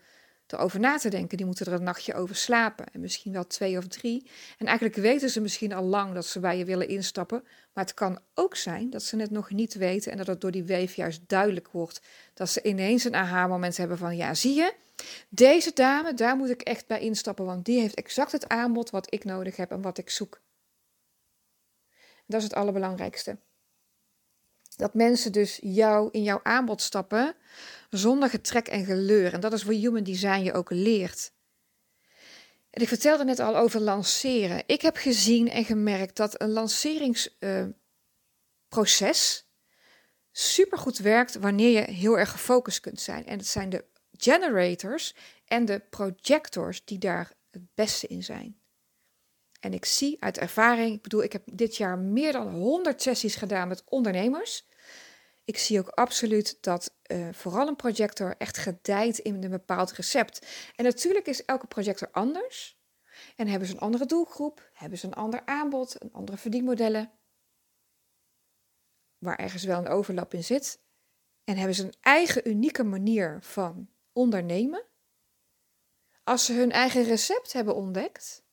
erover 0.48 0.80
na 0.80 0.98
te 0.98 1.10
denken. 1.10 1.38
Die 1.38 1.46
moeten 1.46 1.66
er 1.66 1.74
een 1.74 1.84
nachtje 1.84 2.14
over 2.14 2.36
slapen 2.36 2.86
en 2.92 3.00
misschien 3.00 3.34
wel 3.34 3.48
twee 3.48 3.78
of 3.78 3.88
drie. 3.88 4.30
En 4.58 4.66
eigenlijk 4.66 4.98
weten 4.98 5.30
ze 5.30 5.42
misschien 5.42 5.74
al 5.74 5.84
lang 5.84 6.14
dat 6.14 6.26
ze 6.26 6.40
bij 6.40 6.58
je 6.58 6.66
willen 6.66 6.88
instappen, 6.88 7.44
maar 7.74 7.84
het 7.84 7.94
kan 7.94 8.20
ook 8.34 8.56
zijn 8.56 8.90
dat 8.90 9.04
ze 9.04 9.18
het 9.18 9.32
nog 9.32 9.50
niet 9.50 9.74
weten 9.74 10.12
en 10.12 10.18
dat 10.18 10.28
het 10.28 10.42
door 10.42 10.52
die 10.52 10.64
weef 10.64 10.94
juist 10.94 11.22
duidelijk 11.28 11.68
wordt. 11.72 12.02
Dat 12.34 12.50
ze 12.50 12.64
ineens 12.64 13.04
een 13.04 13.16
aha-moment 13.16 13.78
hebben 13.78 13.98
van 13.98 14.16
ja, 14.16 14.34
zie 14.34 14.56
je, 14.56 14.74
deze 15.30 15.74
dame, 15.74 16.14
daar 16.14 16.36
moet 16.36 16.50
ik 16.50 16.62
echt 16.62 16.88
bij 16.88 17.00
instappen, 17.00 17.46
want 17.46 17.66
die 17.66 17.80
heeft 17.80 17.96
exact 17.96 18.32
het 18.32 18.48
aanbod 18.48 18.90
wat 18.90 19.14
ik 19.14 19.24
nodig 19.24 19.56
heb 19.56 19.72
en 19.72 19.82
wat 19.82 19.98
ik 19.98 20.10
zoek. 20.10 20.42
Dat 22.26 22.40
is 22.40 22.44
het 22.44 22.56
allerbelangrijkste. 22.56 23.38
Dat 24.76 24.94
mensen 24.94 25.32
dus 25.32 25.60
jou 25.62 26.10
in 26.12 26.24
jouw 26.24 26.40
aanbod 26.44 26.82
stappen 26.82 27.36
zonder 27.90 28.30
getrek 28.30 28.68
en 28.68 28.86
geleur. 28.86 29.34
En 29.34 29.40
dat 29.40 29.54
is 29.54 29.64
wat 29.64 29.76
Human 29.76 30.04
Design 30.04 30.44
je 30.44 30.54
ook 30.54 30.70
leert. 30.70 31.32
En 32.70 32.82
ik 32.82 32.88
vertelde 32.88 33.24
net 33.24 33.40
al 33.40 33.58
over 33.58 33.80
lanceren. 33.80 34.64
Ik 34.66 34.82
heb 34.82 34.96
gezien 34.96 35.50
en 35.50 35.66
gemerkt 35.66 36.16
dat 36.16 36.42
een 36.42 36.52
lanceringsproces 36.52 39.46
uh, 39.46 39.52
supergoed 40.32 40.98
werkt 40.98 41.36
wanneer 41.36 41.70
je 41.70 41.92
heel 41.92 42.18
erg 42.18 42.32
gefocust 42.32 42.80
kunt 42.80 43.02
zijn. 43.02 43.26
En 43.26 43.38
het 43.38 43.48
zijn 43.48 43.70
de 43.70 43.86
generators 44.24 45.16
en 45.46 45.66
de 45.66 45.80
projectors 45.90 46.86
die 46.86 46.98
daar 46.98 47.34
het 47.52 47.74
beste 47.74 48.08
in 48.08 48.24
zijn. 48.24 48.62
En 49.60 49.74
ik 49.74 49.86
zie 49.86 50.18
uit 50.20 50.38
ervaring, 50.38 50.96
ik 50.96 51.02
bedoel, 51.02 51.24
ik 51.24 51.32
heb 51.32 51.44
dit 51.52 51.76
jaar 51.78 51.98
meer 51.98 52.32
dan 52.32 52.50
100 52.50 53.02
sessies 53.02 53.36
gedaan 53.36 53.68
met 53.68 53.84
ondernemers. 53.86 54.68
Ik 55.46 55.58
zie 55.58 55.80
ook 55.80 55.88
absoluut 55.88 56.58
dat 56.62 56.96
uh, 57.08 57.28
vooral 57.32 57.68
een 57.68 57.76
projector 57.76 58.36
echt 58.38 58.58
gedijt 58.58 59.18
in 59.18 59.44
een 59.44 59.50
bepaald 59.50 59.92
recept. 59.92 60.48
En 60.76 60.84
natuurlijk 60.84 61.28
is 61.28 61.46
elke 61.46 61.68
projector 61.68 62.10
anders. 62.12 62.78
En 63.36 63.48
hebben 63.48 63.68
ze 63.68 63.74
een 63.74 63.80
andere 63.80 64.06
doelgroep, 64.06 64.70
hebben 64.74 64.98
ze 64.98 65.06
een 65.06 65.14
ander 65.14 65.46
aanbod, 65.46 66.04
een 66.04 66.14
andere 66.14 66.38
verdienmodellen. 66.38 67.12
Waar 69.18 69.38
ergens 69.38 69.64
wel 69.64 69.80
een 69.80 69.88
overlap 69.88 70.34
in 70.34 70.44
zit. 70.44 70.80
En 71.44 71.58
hebben 71.58 71.76
ze 71.76 71.84
een 71.84 71.96
eigen 72.02 72.50
unieke 72.50 72.84
manier 72.84 73.38
van 73.42 73.90
ondernemen. 74.14 74.86
Als 76.24 76.46
ze 76.46 76.54
hun 76.54 76.72
eigen 76.72 77.04
recept 77.04 77.54
hebben 77.54 77.76
ontdekt, 77.76 78.44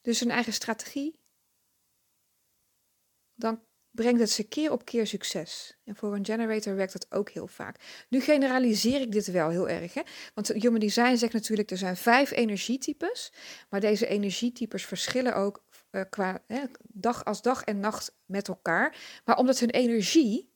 dus 0.00 0.20
hun 0.20 0.30
eigen 0.30 0.52
strategie, 0.52 1.20
dan 3.34 3.62
brengt 3.90 4.20
het 4.20 4.30
ze 4.30 4.48
keer 4.48 4.72
op 4.72 4.84
keer 4.84 5.06
succes. 5.06 5.78
En 5.84 5.96
voor 5.96 6.14
een 6.14 6.24
generator 6.24 6.74
werkt 6.74 6.92
dat 6.92 7.06
ook 7.10 7.30
heel 7.30 7.46
vaak. 7.46 8.04
Nu 8.08 8.20
generaliseer 8.20 9.00
ik 9.00 9.12
dit 9.12 9.26
wel 9.26 9.50
heel 9.50 9.68
erg. 9.68 9.94
Hè? 9.94 10.02
Want 10.34 10.48
Human 10.48 10.80
Design 10.80 11.16
zegt 11.16 11.32
natuurlijk, 11.32 11.70
er 11.70 11.78
zijn 11.78 11.96
vijf 11.96 12.30
energietypes. 12.30 13.32
Maar 13.68 13.80
deze 13.80 14.06
energietypes 14.06 14.86
verschillen 14.86 15.34
ook 15.34 15.64
uh, 15.90 16.02
qua 16.10 16.42
hè, 16.46 16.64
dag 16.82 17.24
als 17.24 17.42
dag 17.42 17.62
en 17.64 17.80
nacht 17.80 18.16
met 18.24 18.48
elkaar. 18.48 19.20
Maar 19.24 19.36
omdat 19.36 19.58
hun 19.58 19.70
energie 19.70 20.52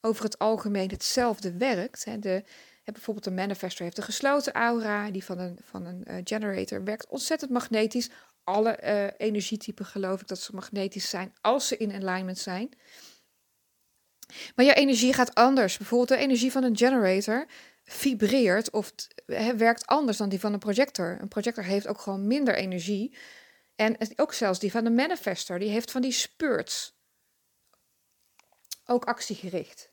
over 0.00 0.24
het 0.24 0.38
algemeen 0.38 0.90
hetzelfde 0.90 1.56
werkt. 1.56 2.04
Hè, 2.04 2.18
de, 2.18 2.44
bijvoorbeeld 2.84 3.26
een 3.26 3.34
manifestor 3.34 3.84
heeft 3.84 3.98
een 3.98 4.04
gesloten 4.04 4.52
aura, 4.52 5.10
die 5.10 5.24
van 5.24 5.38
een, 5.38 5.58
van 5.62 5.86
een 5.86 6.04
uh, 6.08 6.16
generator 6.24 6.84
werkt 6.84 7.06
ontzettend 7.06 7.50
magnetisch. 7.50 8.10
Alle 8.44 8.78
uh, 8.82 9.26
energietypen 9.28 9.84
geloof 9.84 10.20
ik 10.20 10.28
dat 10.28 10.38
ze 10.38 10.54
magnetisch 10.54 11.08
zijn 11.08 11.34
als 11.40 11.68
ze 11.68 11.76
in 11.76 11.92
alignment 11.92 12.38
zijn. 12.38 12.68
Maar 14.54 14.64
jouw 14.64 14.74
energie 14.74 15.12
gaat 15.12 15.34
anders. 15.34 15.76
Bijvoorbeeld 15.76 16.08
de 16.08 16.24
energie 16.24 16.52
van 16.52 16.62
een 16.62 16.76
generator 16.76 17.46
vibreert 17.84 18.70
of 18.70 18.92
werkt 19.56 19.86
anders 19.86 20.18
dan 20.18 20.28
die 20.28 20.40
van 20.40 20.52
een 20.52 20.58
projector. 20.58 21.16
Een 21.20 21.28
projector 21.28 21.64
heeft 21.64 21.86
ook 21.86 22.00
gewoon 22.00 22.26
minder 22.26 22.54
energie. 22.54 23.16
En 23.76 23.96
ook 24.16 24.32
zelfs 24.32 24.58
die 24.58 24.70
van 24.70 24.84
de 24.84 24.90
manifestor, 24.90 25.58
die 25.58 25.70
heeft 25.70 25.90
van 25.90 26.02
die 26.02 26.12
spurts. 26.12 26.98
Ook 28.84 29.04
actiegericht. 29.04 29.90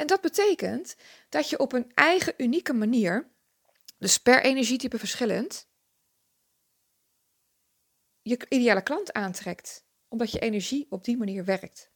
En 0.00 0.06
dat 0.06 0.20
betekent 0.20 0.96
dat 1.28 1.50
je 1.50 1.58
op 1.58 1.72
een 1.72 1.90
eigen 1.94 2.34
unieke 2.36 2.72
manier, 2.72 3.30
dus 3.98 4.18
per 4.18 4.42
energietype 4.42 4.98
verschillend, 4.98 5.68
je 8.22 8.46
ideale 8.48 8.82
klant 8.82 9.12
aantrekt. 9.12 9.84
Omdat 10.08 10.30
je 10.30 10.38
energie 10.38 10.86
op 10.90 11.04
die 11.04 11.16
manier 11.16 11.44
werkt. 11.44 11.90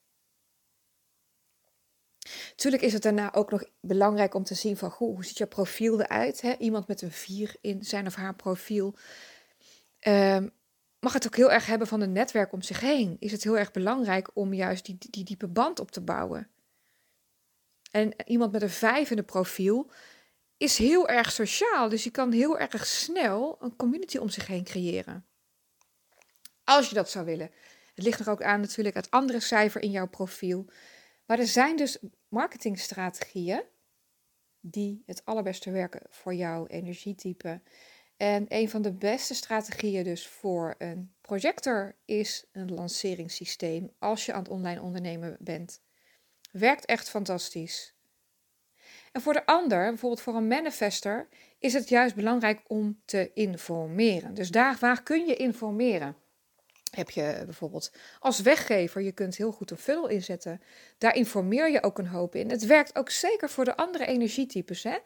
Tuurlijk 2.57 2.83
is 2.83 2.93
het 2.93 3.03
daarna 3.03 3.35
ook 3.35 3.51
nog 3.51 3.65
belangrijk 3.81 4.35
om 4.35 4.45
te 4.45 4.55
zien 4.55 4.77
van 4.77 4.91
goh, 4.91 5.15
hoe 5.15 5.25
ziet 5.25 5.39
je 5.39 5.47
profiel 5.47 6.01
eruit? 6.01 6.41
Hè? 6.41 6.57
Iemand 6.57 6.87
met 6.87 7.03
een 7.03 7.13
4 7.13 7.57
in 7.61 7.85
zijn 7.85 8.07
of 8.07 8.15
haar 8.15 8.35
profiel. 8.35 8.97
Um, 10.01 10.53
mag 11.01 11.13
het 11.13 11.27
ook 11.27 11.37
heel 11.37 11.53
erg 11.53 11.67
hebben 11.67 11.87
van 11.87 12.01
een 12.01 12.13
netwerk 12.13 12.53
om 12.53 12.63
zich 12.63 12.81
heen. 12.81 13.17
Is 13.19 13.33
het 13.33 13.43
heel 13.43 13.59
erg 13.59 13.71
belangrijk 13.71 14.31
om 14.35 14.55
juist 14.55 14.85
die, 14.85 14.97
die 14.99 15.25
diepe 15.25 15.49
band 15.49 15.81
op 15.81 15.91
te 15.91 16.01
bouwen. 16.01 16.49
En 17.95 18.15
iemand 18.27 18.53
met 18.53 18.63
een 18.63 18.71
5 18.71 19.11
in 19.11 19.17
het 19.17 19.27
profiel 19.27 19.91
is 20.57 20.79
heel 20.79 21.09
erg 21.09 21.33
sociaal. 21.33 21.89
Dus 21.89 22.05
je 22.05 22.11
kan 22.11 22.33
heel 22.33 22.59
erg 22.59 22.87
snel 22.87 23.57
een 23.61 23.77
community 23.77 24.17
om 24.17 24.29
zich 24.29 24.47
heen 24.47 24.65
creëren. 24.65 25.27
Als 26.65 26.89
je 26.89 26.95
dat 26.95 27.11
zou 27.11 27.25
willen. 27.25 27.51
Het 27.95 28.05
ligt 28.05 28.21
er 28.21 28.31
ook 28.31 28.43
aan 28.43 28.61
natuurlijk 28.61 28.95
het 28.95 29.11
andere 29.11 29.41
cijfer 29.41 29.83
in 29.83 29.91
jouw 29.91 30.09
profiel. 30.09 30.67
Maar 31.27 31.39
er 31.39 31.47
zijn 31.47 31.77
dus 31.77 31.99
marketingstrategieën 32.29 33.63
die 34.61 35.03
het 35.07 35.25
allerbeste 35.25 35.71
werken 35.71 36.03
voor 36.09 36.35
jouw 36.35 36.67
energietype. 36.67 37.61
En 38.17 38.45
een 38.49 38.71
van 38.71 38.83
de 38.83 38.93
beste 38.93 39.35
strategieën 39.35 40.05
dus 40.05 40.27
voor 40.27 40.75
een 40.79 41.15
projector 41.21 41.97
is 42.05 42.45
een 42.53 42.75
lanceringssysteem 42.75 43.91
als 43.99 44.27
je 44.27 44.33
aan 44.33 44.43
het 44.43 44.53
online 44.53 44.83
ondernemen 44.83 45.37
bent. 45.41 45.84
Werkt 46.55 46.85
echt 46.85 47.11
fantastisch. 47.11 47.95
En 49.13 49.21
voor 49.21 49.33
de 49.33 49.47
ander, 49.47 49.89
bijvoorbeeld 49.89 50.21
voor 50.21 50.35
een 50.35 50.49
manifester, 50.49 51.29
is 51.59 51.73
het 51.73 51.89
juist 51.89 52.15
belangrijk 52.15 52.61
om 52.67 53.01
te 53.05 53.31
informeren. 53.35 54.35
Dus 54.35 54.51
daar 54.51 54.77
waar 54.81 55.03
kun 55.03 55.27
je 55.27 55.37
informeren? 55.37 56.17
heb 56.91 57.11
je 57.11 57.43
bijvoorbeeld 57.45 57.93
als 58.21 58.41
weggever, 58.41 59.03
je 59.03 59.13
kunt 59.13 59.37
heel 59.37 59.53
goed 59.53 59.71
een 59.71 59.77
funnel 59.77 60.09
inzetten. 60.09 60.63
Daar 60.99 61.17
informeer 61.17 61.71
je 61.71 61.83
ook 61.83 61.99
een 61.99 62.07
hoop 62.07 62.35
in. 62.35 62.51
Het 62.51 62.67
werkt 62.67 62.97
ook 62.97 63.11
zeker 63.11 63.51
voor 63.51 63.65
de 63.65 63.77
andere 63.77 64.07
energietypes. 64.07 64.83
Hè? 64.83 64.99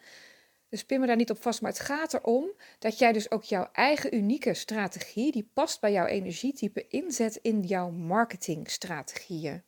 Dus 0.69 0.85
pin 0.85 1.01
me 1.01 1.07
daar 1.07 1.17
niet 1.17 1.31
op 1.31 1.43
vast, 1.43 1.61
maar 1.61 1.71
het 1.71 1.81
gaat 1.81 2.15
erom 2.15 2.51
dat 2.79 2.99
jij 2.99 3.13
dus 3.13 3.31
ook 3.31 3.45
jouw 3.45 3.69
eigen 3.73 4.15
unieke 4.15 4.55
strategie, 4.55 5.33
die 5.33 5.51
past 5.53 5.81
bij 5.81 5.93
jouw 5.93 6.07
energietype, 6.07 6.87
inzet 6.89 7.39
in 7.43 7.63
jouw 7.63 7.91
marketingstrategieën. 7.91 9.63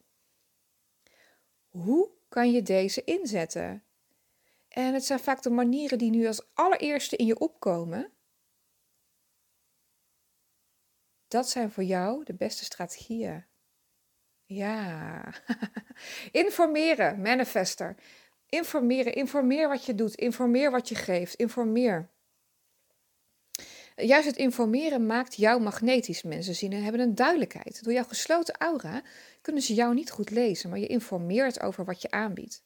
Hoe 1.70 2.10
kan 2.28 2.52
je 2.52 2.62
deze 2.62 3.04
inzetten? 3.04 3.84
En 4.68 4.94
het 4.94 5.04
zijn 5.04 5.20
vaak 5.20 5.42
de 5.42 5.50
manieren 5.50 5.98
die 5.98 6.10
nu 6.10 6.26
als 6.26 6.54
allereerste 6.54 7.16
in 7.16 7.26
je 7.26 7.38
opkomen. 7.38 8.12
Dat 11.28 11.48
zijn 11.48 11.70
voor 11.70 11.84
jou 11.84 12.24
de 12.24 12.34
beste 12.34 12.64
strategieën. 12.64 13.44
Ja. 14.44 15.34
Informeren, 16.32 17.20
manifester. 17.20 17.96
Informeren, 18.46 19.14
informeer 19.14 19.68
wat 19.68 19.84
je 19.84 19.94
doet, 19.94 20.14
informeer 20.14 20.70
wat 20.70 20.88
je 20.88 20.94
geeft, 20.94 21.34
informeer. 21.34 22.10
Juist 23.96 24.26
het 24.26 24.36
informeren 24.36 25.06
maakt 25.06 25.36
jou 25.36 25.60
magnetisch. 25.60 26.22
Mensen 26.22 26.54
zien 26.54 26.72
en 26.72 26.82
hebben 26.82 27.00
een 27.00 27.14
duidelijkheid. 27.14 27.84
Door 27.84 27.92
jouw 27.92 28.04
gesloten 28.04 28.54
aura 28.58 29.02
kunnen 29.40 29.62
ze 29.62 29.74
jou 29.74 29.94
niet 29.94 30.10
goed 30.10 30.30
lezen, 30.30 30.70
maar 30.70 30.78
je 30.78 30.86
informeert 30.86 31.60
over 31.60 31.84
wat 31.84 32.02
je 32.02 32.10
aanbiedt. 32.10 32.62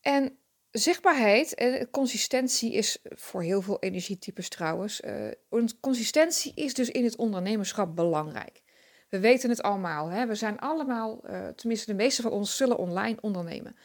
En 0.00 0.38
Zichtbaarheid 0.70 1.54
en 1.54 1.90
consistentie 1.90 2.72
is 2.72 2.98
voor 3.02 3.42
heel 3.42 3.62
veel 3.62 3.78
energietypes 3.80 4.48
trouwens. 4.48 5.00
Uh, 5.00 5.64
consistentie 5.80 6.52
is 6.54 6.74
dus 6.74 6.90
in 6.90 7.04
het 7.04 7.16
ondernemerschap 7.16 7.96
belangrijk. 7.96 8.62
We 9.08 9.20
weten 9.20 9.50
het 9.50 9.62
allemaal. 9.62 10.08
Hè? 10.08 10.26
We 10.26 10.34
zijn 10.34 10.58
allemaal, 10.58 11.20
uh, 11.30 11.48
tenminste 11.48 11.90
de 11.90 11.96
meeste 11.96 12.22
van 12.22 12.30
ons, 12.30 12.56
zullen 12.56 12.78
online 12.78 13.16
ondernemen. 13.20 13.76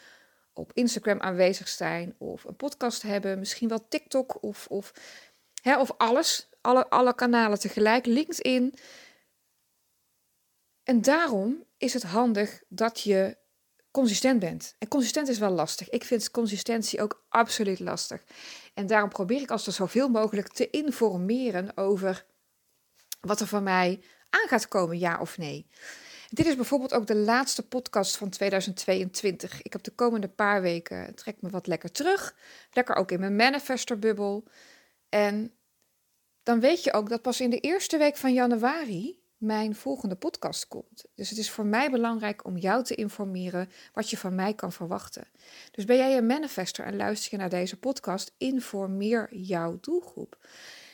Op 0.53 0.71
Instagram 0.73 1.19
aanwezig 1.19 1.67
zijn 1.67 2.15
of 2.17 2.43
een 2.43 2.55
podcast 2.55 3.01
hebben, 3.01 3.39
misschien 3.39 3.69
wel 3.69 3.87
TikTok 3.87 4.43
of, 4.43 4.67
of, 4.67 4.93
of 5.73 5.91
alles. 5.97 6.49
Alle, 6.61 6.89
alle 6.89 7.15
kanalen 7.15 7.59
tegelijk, 7.59 8.05
LinkedIn. 8.05 8.73
En 10.83 11.01
daarom 11.01 11.63
is 11.77 11.93
het 11.93 12.03
handig 12.03 12.61
dat 12.67 13.01
je 13.01 13.37
consistent 13.91 14.39
bent. 14.39 14.75
En 14.79 14.87
consistent 14.87 15.27
is 15.27 15.39
wel 15.39 15.51
lastig. 15.51 15.89
Ik 15.89 16.03
vind 16.03 16.31
consistentie 16.31 17.01
ook 17.01 17.25
absoluut 17.29 17.79
lastig. 17.79 18.23
En 18.73 18.87
daarom 18.87 19.09
probeer 19.09 19.41
ik 19.41 19.51
als 19.51 19.67
er 19.67 19.73
zoveel 19.73 20.09
mogelijk 20.09 20.47
te 20.47 20.69
informeren 20.69 21.77
over 21.77 22.25
wat 23.21 23.39
er 23.39 23.47
van 23.47 23.63
mij 23.63 24.03
aan 24.29 24.47
gaat 24.47 24.67
komen, 24.67 24.99
ja 24.99 25.19
of 25.19 25.37
nee. 25.37 25.69
Dit 26.29 26.45
is 26.45 26.55
bijvoorbeeld 26.55 26.93
ook 26.93 27.07
de 27.07 27.15
laatste 27.15 27.67
podcast 27.67 28.17
van 28.17 28.29
2022. 28.29 29.61
Ik 29.61 29.73
heb 29.73 29.83
de 29.83 29.91
komende 29.91 30.27
paar 30.27 30.61
weken 30.61 31.15
trek 31.15 31.35
me 31.39 31.49
wat 31.49 31.67
lekker 31.67 31.91
terug. 31.91 32.35
Lekker 32.71 32.95
ook 32.95 33.11
in 33.11 33.19
mijn 33.19 33.35
manifestorbubbel. 33.35 34.43
En 35.09 35.54
dan 36.45 36.59
weet 36.59 36.83
je 36.83 36.93
ook 36.93 37.09
dat 37.09 37.21
pas 37.21 37.41
in 37.41 37.49
de 37.49 37.59
eerste 37.59 37.97
week 37.97 38.17
van 38.17 38.33
januari 38.33 39.19
mijn 39.37 39.75
volgende 39.75 40.15
podcast 40.15 40.67
komt. 40.67 41.05
Dus 41.15 41.29
het 41.29 41.37
is 41.37 41.51
voor 41.51 41.65
mij 41.65 41.89
belangrijk 41.89 42.45
om 42.45 42.57
jou 42.57 42.83
te 42.83 42.95
informeren 42.95 43.69
wat 43.93 44.09
je 44.09 44.17
van 44.17 44.35
mij 44.35 44.53
kan 44.53 44.71
verwachten. 44.71 45.27
Dus 45.71 45.85
ben 45.85 45.97
jij 45.97 46.17
een 46.17 46.25
manifester 46.25 46.85
en 46.85 46.95
luister 46.95 47.31
je 47.31 47.37
naar 47.37 47.49
deze 47.49 47.77
podcast, 47.77 48.33
informeer 48.37 49.35
jouw 49.35 49.77
doelgroep. 49.81 50.37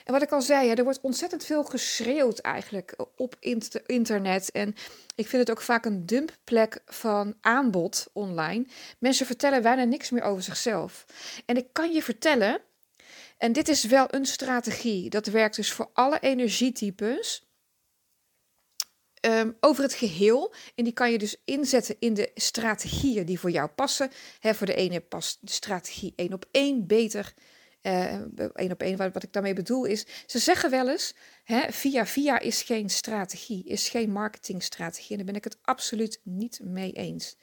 En 0.05 0.13
wat 0.13 0.22
ik 0.22 0.31
al 0.31 0.41
zei, 0.41 0.72
er 0.72 0.84
wordt 0.84 1.01
ontzettend 1.01 1.46
veel 1.46 1.63
geschreeuwd 1.63 2.39
eigenlijk 2.39 2.96
op 3.15 3.36
internet. 3.86 4.51
En 4.51 4.75
ik 5.15 5.27
vind 5.27 5.48
het 5.48 5.51
ook 5.51 5.62
vaak 5.62 5.86
een 5.86 6.05
dumpplek 6.05 6.81
van 6.86 7.36
aanbod 7.41 8.10
online. 8.13 8.65
Mensen 9.00 9.25
vertellen 9.25 9.62
bijna 9.62 9.84
niks 9.84 10.10
meer 10.10 10.24
over 10.24 10.43
zichzelf. 10.43 11.05
En 11.46 11.58
ik 11.58 11.67
kan 11.72 11.91
je 11.91 12.03
vertellen, 12.03 12.62
en 13.41 13.51
dit 13.51 13.67
is 13.67 13.83
wel 13.83 14.05
een 14.10 14.25
strategie, 14.25 15.10
dat 15.10 15.27
werkt 15.27 15.55
dus 15.55 15.71
voor 15.71 15.89
alle 15.93 16.19
energietypes 16.19 17.50
um, 19.21 19.57
over 19.60 19.83
het 19.83 19.93
geheel. 19.93 20.53
En 20.75 20.83
die 20.83 20.93
kan 20.93 21.12
je 21.12 21.17
dus 21.17 21.41
inzetten 21.45 21.95
in 22.00 22.13
de 22.13 22.31
strategieën 22.36 23.25
die 23.25 23.39
voor 23.39 23.51
jou 23.51 23.69
passen. 23.69 24.12
He, 24.39 24.53
voor 24.53 24.65
de 24.65 24.75
ene 24.75 25.00
past 25.00 25.38
de 25.41 25.51
strategie 25.51 26.13
één 26.15 26.33
op 26.33 26.45
één 26.51 26.88
beter. 26.88 27.33
Uh, 27.81 28.13
één 28.53 28.71
op 28.71 28.81
één, 28.81 28.98
wat, 28.98 29.13
wat, 29.13 29.24
ik 29.24 29.33
daarmee 29.33 29.53
bedoel 29.53 29.86
is, 29.86 30.05
ze 30.25 30.39
zeggen 30.39 30.69
wel 30.69 30.89
eens, 30.89 31.15
hè, 31.43 31.71
via 31.71 32.05
via 32.05 32.39
is 32.39 32.62
geen 32.62 32.89
strategie, 32.89 33.63
is 33.63 33.89
geen 33.89 34.12
marketingstrategie. 34.12 35.10
En 35.10 35.15
daar 35.15 35.25
ben 35.25 35.36
ik 35.36 35.43
het 35.43 35.57
absoluut 35.62 36.19
niet 36.24 36.60
mee 36.63 36.91
eens. 36.91 37.38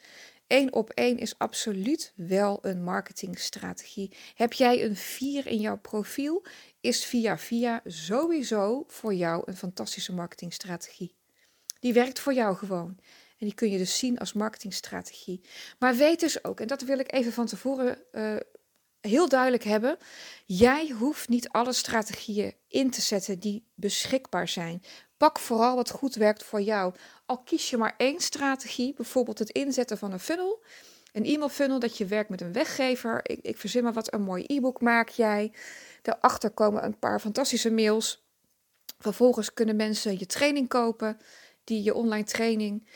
Eén 0.49 0.73
op 0.73 0.91
één 0.91 1.19
is 1.19 1.39
absoluut 1.39 2.13
wel 2.17 2.59
een 2.63 2.85
marketingstrategie. 2.85 4.13
Heb 4.35 4.53
jij 4.53 4.85
een 4.85 4.97
4 4.97 5.47
in 5.47 5.61
jouw 5.61 5.79
profiel, 5.79 6.45
is 6.81 7.05
via 7.05 7.39
via 7.39 7.81
sowieso 7.85 8.85
voor 8.87 9.15
jou 9.15 9.43
een 9.45 9.57
fantastische 9.57 10.15
marketingstrategie. 10.15 11.15
Die 11.81 11.93
werkt 11.93 12.21
voor 12.21 12.35
jou 12.35 12.57
gewoon. 12.57 12.99
En 13.39 13.47
die 13.47 13.55
kun 13.55 13.71
je 13.71 13.79
dus 13.79 13.99
zien 13.99 14.19
als 14.19 14.33
marketingstrategie. 14.33 15.41
Maar 15.79 15.97
weet 15.97 16.21
dus 16.21 16.45
ook, 16.45 16.61
en 16.61 16.67
dat 16.67 16.83
wil 16.83 16.99
ik 16.99 17.13
even 17.13 17.33
van 17.33 17.47
tevoren 17.47 17.99
uh, 18.13 18.37
heel 19.01 19.29
duidelijk 19.29 19.65
hebben. 19.65 19.97
Jij 20.47 20.89
hoeft 20.89 21.29
niet 21.29 21.49
alle 21.49 21.73
strategieën 21.73 22.55
in 22.69 22.91
te 22.91 23.01
zetten 23.01 23.39
die 23.39 23.65
beschikbaar 23.75 24.49
zijn. 24.49 24.83
Pak 25.19 25.39
vooral 25.39 25.77
wat 25.77 25.91
goed 25.91 26.15
werkt 26.15 26.45
voor 26.45 26.61
jou. 26.61 26.95
Al 27.27 27.39
kies 27.39 27.71
je 27.71 27.77
maar 27.77 27.95
één 27.97 28.21
strategie, 28.21 28.95
bijvoorbeeld 28.95 29.39
het 29.39 29.51
inzetten 29.51 29.99
van 29.99 30.13
een 30.13 30.21
funnel. 30.21 30.63
Een 31.13 31.25
e-mail 31.25 31.49
funnel 31.49 31.79
dat 31.79 31.97
je 31.97 32.07
werkt 32.07 32.31
met 32.31 32.41
een 32.41 32.53
weggever. 32.53 33.21
Ik, 33.23 33.39
ik 33.43 33.57
verzin 33.57 33.83
maar 33.83 33.93
wat, 33.93 34.13
een 34.13 34.23
mooi 34.23 34.45
e-book 34.47 34.81
maak 34.81 35.09
jij. 35.09 35.53
Daarachter 36.03 36.51
komen 36.51 36.85
een 36.85 36.99
paar 36.99 37.21
fantastische 37.21 37.71
mails 37.71 38.27
Vervolgens 38.99 39.55
kunnen 39.55 39.77
mensen 39.77 40.19
je 40.19 40.27
training 40.27 40.69
kopen, 40.69 41.19
die 41.65 41.83
je 41.83 41.95
online 41.95 42.25
training. 42.25 42.89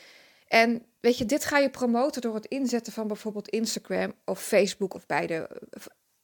En 0.47 0.87
weet 1.01 1.19
je, 1.19 1.25
dit 1.25 1.45
ga 1.45 1.59
je 1.59 1.71
promoten 1.71 2.23
door 2.23 2.35
het 2.35 2.47
inzetten 2.47 2.93
van 2.93 3.07
bijvoorbeeld 3.07 3.49
Instagram 3.49 4.15
of 4.25 4.43
Facebook 4.43 4.95
of 4.95 5.07
beide 5.07 5.61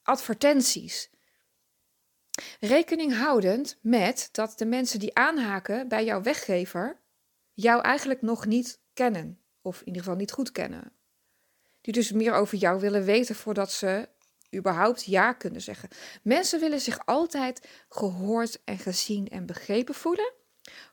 advertenties. 0.03 1.11
Rekening 2.61 3.15
houdend 3.15 3.79
met 3.83 4.29
dat 4.33 4.59
de 4.59 4.67
mensen 4.67 4.99
die 4.99 5.15
aanhaken 5.15 5.89
bij 5.89 6.05
jouw 6.05 6.23
weggever 6.23 7.01
jou 7.53 7.83
eigenlijk 7.83 8.23
nog 8.23 8.47
niet 8.47 8.81
kennen, 8.93 9.41
of 9.63 9.81
in 9.81 9.87
ieder 9.87 10.03
geval 10.03 10.17
niet 10.17 10.33
goed 10.33 10.53
kennen. 10.53 10.93
Die 11.81 11.93
dus 11.93 12.13
meer 12.13 12.35
over 12.35 12.59
jou 12.59 12.81
willen 12.81 13.05
weten 13.05 13.35
voordat 13.35 13.73
ze 13.73 14.09
überhaupt 14.57 15.05
ja 15.05 15.33
kunnen 15.33 15.61
zeggen. 15.61 15.89
Mensen 16.23 16.61
willen 16.61 16.81
zich 16.81 17.07
altijd 17.07 17.69
gehoord 17.89 18.65
en 18.65 18.79
gezien 18.79 19.29
en 19.29 19.47
begrepen 19.47 19.95
voelen 19.95 20.33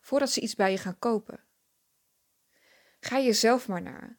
voordat 0.01 0.29
ze 0.29 0.41
iets 0.41 0.55
bij 0.55 0.71
je 0.71 0.77
gaan 0.77 0.99
kopen. 0.99 1.43
Ga 2.99 3.19
jezelf 3.19 3.67
maar 3.67 3.81
na. 3.81 4.17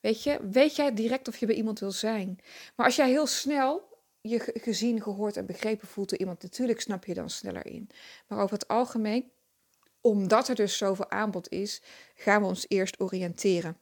Weet 0.00 0.22
je, 0.22 0.48
weet 0.50 0.76
jij 0.76 0.94
direct 0.94 1.28
of 1.28 1.36
je 1.36 1.46
bij 1.46 1.54
iemand 1.54 1.78
wil 1.78 1.90
zijn. 1.90 2.38
Maar 2.76 2.86
als 2.86 2.96
jij 2.96 3.08
heel 3.08 3.26
snel 3.26 3.95
je 4.28 4.52
gezien, 4.54 5.02
gehoord 5.02 5.36
en 5.36 5.46
begrepen 5.46 5.88
voelt 5.88 6.08
door 6.08 6.18
iemand, 6.18 6.42
natuurlijk 6.42 6.80
snap 6.80 7.04
je 7.04 7.14
dan 7.14 7.30
sneller 7.30 7.66
in. 7.66 7.90
Maar 8.26 8.38
over 8.38 8.58
het 8.58 8.68
algemeen, 8.68 9.30
omdat 10.00 10.48
er 10.48 10.54
dus 10.54 10.76
zoveel 10.76 11.10
aanbod 11.10 11.48
is, 11.48 11.82
gaan 12.14 12.40
we 12.40 12.48
ons 12.48 12.64
eerst 12.68 13.00
oriënteren. 13.00 13.76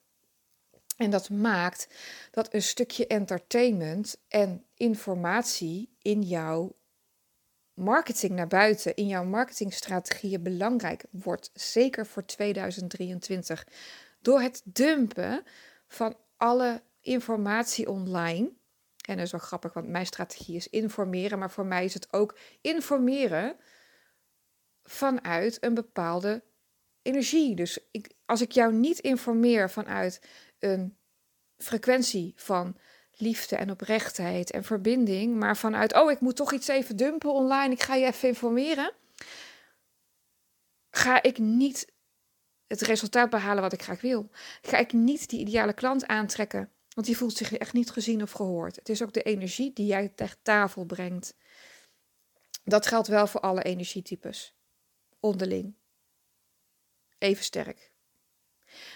En 0.96 1.10
dat 1.10 1.30
maakt 1.30 1.88
dat 2.30 2.54
een 2.54 2.62
stukje 2.62 3.06
entertainment 3.06 4.16
en 4.28 4.64
informatie 4.74 5.96
in 6.02 6.22
jouw 6.22 6.72
marketing 7.74 8.32
naar 8.32 8.46
buiten, 8.46 8.94
in 8.94 9.06
jouw 9.06 9.24
marketingstrategieën 9.24 10.42
belangrijk 10.42 11.04
wordt. 11.10 11.50
Zeker 11.54 12.06
voor 12.06 12.24
2023. 12.24 13.66
Door 14.20 14.40
het 14.40 14.62
dumpen 14.64 15.44
van 15.86 16.16
alle 16.36 16.82
informatie 17.00 17.90
online. 17.90 18.50
En 19.08 19.16
dat 19.16 19.26
is 19.26 19.32
wel 19.32 19.40
grappig, 19.40 19.72
want 19.72 19.88
mijn 19.88 20.06
strategie 20.06 20.56
is 20.56 20.68
informeren, 20.68 21.38
maar 21.38 21.50
voor 21.50 21.66
mij 21.66 21.84
is 21.84 21.94
het 21.94 22.12
ook 22.12 22.38
informeren 22.60 23.56
vanuit 24.84 25.64
een 25.64 25.74
bepaalde 25.74 26.42
energie. 27.02 27.54
Dus 27.54 27.78
ik, 27.90 28.12
als 28.26 28.40
ik 28.40 28.52
jou 28.52 28.72
niet 28.72 28.98
informeer 28.98 29.70
vanuit 29.70 30.20
een 30.58 30.96
frequentie 31.56 32.32
van 32.36 32.76
liefde 33.16 33.56
en 33.56 33.70
oprechtheid 33.70 34.50
en 34.50 34.64
verbinding, 34.64 35.36
maar 35.36 35.56
vanuit, 35.56 35.94
oh, 35.94 36.10
ik 36.10 36.20
moet 36.20 36.36
toch 36.36 36.52
iets 36.52 36.68
even 36.68 36.96
dumpen 36.96 37.32
online, 37.32 37.74
ik 37.74 37.82
ga 37.82 37.94
je 37.94 38.06
even 38.06 38.28
informeren, 38.28 38.92
ga 40.90 41.22
ik 41.22 41.38
niet 41.38 41.92
het 42.66 42.80
resultaat 42.80 43.30
behalen 43.30 43.62
wat 43.62 43.72
ik 43.72 43.82
graag 43.82 44.00
wil. 44.00 44.30
Ga 44.62 44.78
ik 44.78 44.92
niet 44.92 45.28
die 45.28 45.40
ideale 45.40 45.72
klant 45.72 46.06
aantrekken, 46.06 46.70
want 46.94 47.06
die 47.06 47.16
voelt 47.16 47.36
zich 47.36 47.52
echt 47.52 47.72
niet 47.72 47.90
gezien 47.90 48.22
of 48.22 48.30
gehoord. 48.30 48.76
Het 48.76 48.88
is 48.88 49.02
ook 49.02 49.12
de 49.12 49.22
energie 49.22 49.72
die 49.72 49.86
jij 49.86 50.08
ter 50.08 50.36
tafel 50.42 50.84
brengt. 50.84 51.34
Dat 52.64 52.86
geldt 52.86 53.08
wel 53.08 53.26
voor 53.26 53.40
alle 53.40 53.62
energietypes, 53.62 54.54
onderling. 55.20 55.74
Even 57.18 57.44
sterk. 57.44 57.92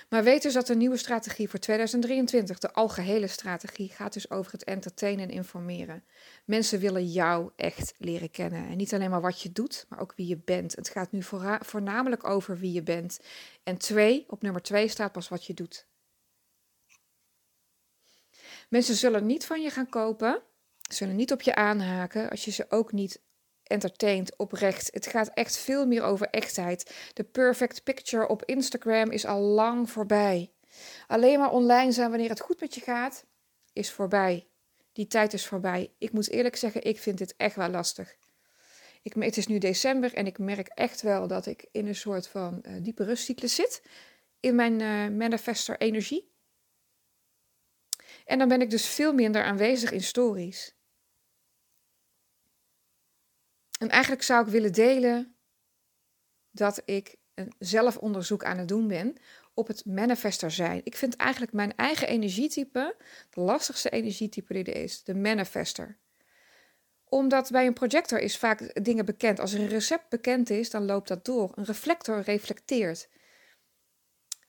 Maar 0.08 0.24
weet 0.24 0.42
dus 0.42 0.52
dat 0.52 0.66
de 0.66 0.76
nieuwe 0.76 0.96
strategie 0.96 1.48
voor 1.48 1.58
2023, 1.58 2.58
de 2.58 2.72
algehele 2.72 3.26
strategie, 3.26 3.88
gaat 3.88 4.12
dus 4.12 4.30
over 4.30 4.52
het 4.52 4.64
entertainen 4.64 5.28
en 5.28 5.34
informeren. 5.34 6.04
Mensen 6.44 6.80
willen 6.80 7.06
jou 7.06 7.50
echt 7.56 7.94
leren 7.98 8.30
kennen. 8.30 8.68
En 8.68 8.76
niet 8.76 8.94
alleen 8.94 9.10
maar 9.10 9.20
wat 9.20 9.42
je 9.42 9.52
doet, 9.52 9.86
maar 9.88 10.00
ook 10.00 10.12
wie 10.16 10.26
je 10.26 10.38
bent. 10.44 10.76
Het 10.76 10.88
gaat 10.88 11.12
nu 11.12 11.22
voornamelijk 11.60 12.24
over 12.24 12.58
wie 12.58 12.72
je 12.72 12.82
bent. 12.82 13.20
En 13.62 13.76
twee, 13.76 14.24
op 14.28 14.42
nummer 14.42 14.62
twee 14.62 14.88
staat 14.88 15.12
pas 15.12 15.28
wat 15.28 15.44
je 15.44 15.54
doet. 15.54 15.86
Mensen 18.68 18.94
zullen 18.94 19.26
niet 19.26 19.46
van 19.46 19.62
je 19.62 19.70
gaan 19.70 19.88
kopen, 19.88 20.42
zullen 20.90 21.16
niet 21.16 21.32
op 21.32 21.42
je 21.42 21.54
aanhaken 21.54 22.30
als 22.30 22.44
je 22.44 22.50
ze 22.50 22.66
ook 22.68 22.92
niet 22.92 23.20
entertaint, 23.62 24.36
oprecht. 24.36 24.88
Het 24.92 25.06
gaat 25.06 25.30
echt 25.34 25.56
veel 25.56 25.86
meer 25.86 26.02
over 26.02 26.28
echtheid. 26.30 26.94
De 27.12 27.24
perfect 27.24 27.82
picture 27.82 28.28
op 28.28 28.44
Instagram 28.44 29.10
is 29.10 29.26
al 29.26 29.40
lang 29.40 29.90
voorbij. 29.90 30.52
Alleen 31.06 31.38
maar 31.38 31.50
online 31.50 31.92
zijn 31.92 32.10
wanneer 32.10 32.28
het 32.28 32.40
goed 32.40 32.60
met 32.60 32.74
je 32.74 32.80
gaat, 32.80 33.24
is 33.72 33.90
voorbij. 33.90 34.46
Die 34.92 35.06
tijd 35.06 35.32
is 35.32 35.46
voorbij. 35.46 35.92
Ik 35.98 36.12
moet 36.12 36.30
eerlijk 36.30 36.56
zeggen, 36.56 36.84
ik 36.84 36.98
vind 36.98 37.18
dit 37.18 37.34
echt 37.36 37.56
wel 37.56 37.68
lastig. 37.68 38.16
Ik, 39.02 39.14
het 39.14 39.36
is 39.36 39.46
nu 39.46 39.58
december 39.58 40.14
en 40.14 40.26
ik 40.26 40.38
merk 40.38 40.68
echt 40.68 41.02
wel 41.02 41.26
dat 41.26 41.46
ik 41.46 41.66
in 41.72 41.86
een 41.86 41.94
soort 41.94 42.28
van 42.28 42.62
uh, 42.62 42.72
diepe 42.82 43.04
rustcyclus 43.04 43.54
zit. 43.54 43.82
In 44.40 44.54
mijn 44.54 44.80
uh, 44.80 45.18
manifester 45.18 45.78
energie. 45.78 46.30
En 48.28 48.38
dan 48.38 48.48
ben 48.48 48.60
ik 48.60 48.70
dus 48.70 48.86
veel 48.86 49.12
minder 49.12 49.42
aanwezig 49.42 49.92
in 49.92 50.02
stories. 50.02 50.76
En 53.78 53.88
eigenlijk 53.88 54.22
zou 54.22 54.44
ik 54.44 54.52
willen 54.52 54.72
delen 54.72 55.36
dat 56.50 56.82
ik 56.84 57.16
een 57.34 57.52
zelfonderzoek 57.58 58.44
aan 58.44 58.58
het 58.58 58.68
doen 58.68 58.88
ben 58.88 59.16
op 59.54 59.66
het 59.66 59.84
manifester 59.84 60.50
zijn. 60.50 60.80
Ik 60.84 60.96
vind 60.96 61.16
eigenlijk 61.16 61.52
mijn 61.52 61.76
eigen 61.76 62.08
energietype, 62.08 62.96
de 63.30 63.40
lastigste 63.40 63.90
energietype 63.90 64.52
die 64.52 64.64
er 64.64 64.82
is, 64.82 65.02
de 65.02 65.14
manifester. 65.14 65.98
Omdat 67.04 67.50
bij 67.50 67.66
een 67.66 67.72
projector 67.72 68.18
is 68.18 68.38
vaak 68.38 68.84
dingen 68.84 69.04
bekend. 69.04 69.40
Als 69.40 69.52
er 69.52 69.60
een 69.60 69.68
recept 69.68 70.08
bekend 70.08 70.50
is, 70.50 70.70
dan 70.70 70.84
loopt 70.84 71.08
dat 71.08 71.24
door. 71.24 71.52
Een 71.54 71.64
reflector 71.64 72.20
reflecteert. 72.20 73.08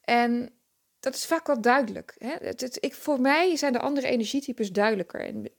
En 0.01 0.58
dat 0.99 1.15
is 1.15 1.25
vaak 1.25 1.47
wel 1.47 1.61
duidelijk. 1.61 2.15
Hè? 2.17 2.35
Het, 2.39 2.77
ik, 2.79 2.95
voor 2.95 3.21
mij 3.21 3.55
zijn 3.55 3.73
de 3.73 3.79
andere 3.79 4.07
energietypes 4.07 4.71
duidelijker. 4.71 5.19
En 5.19 5.51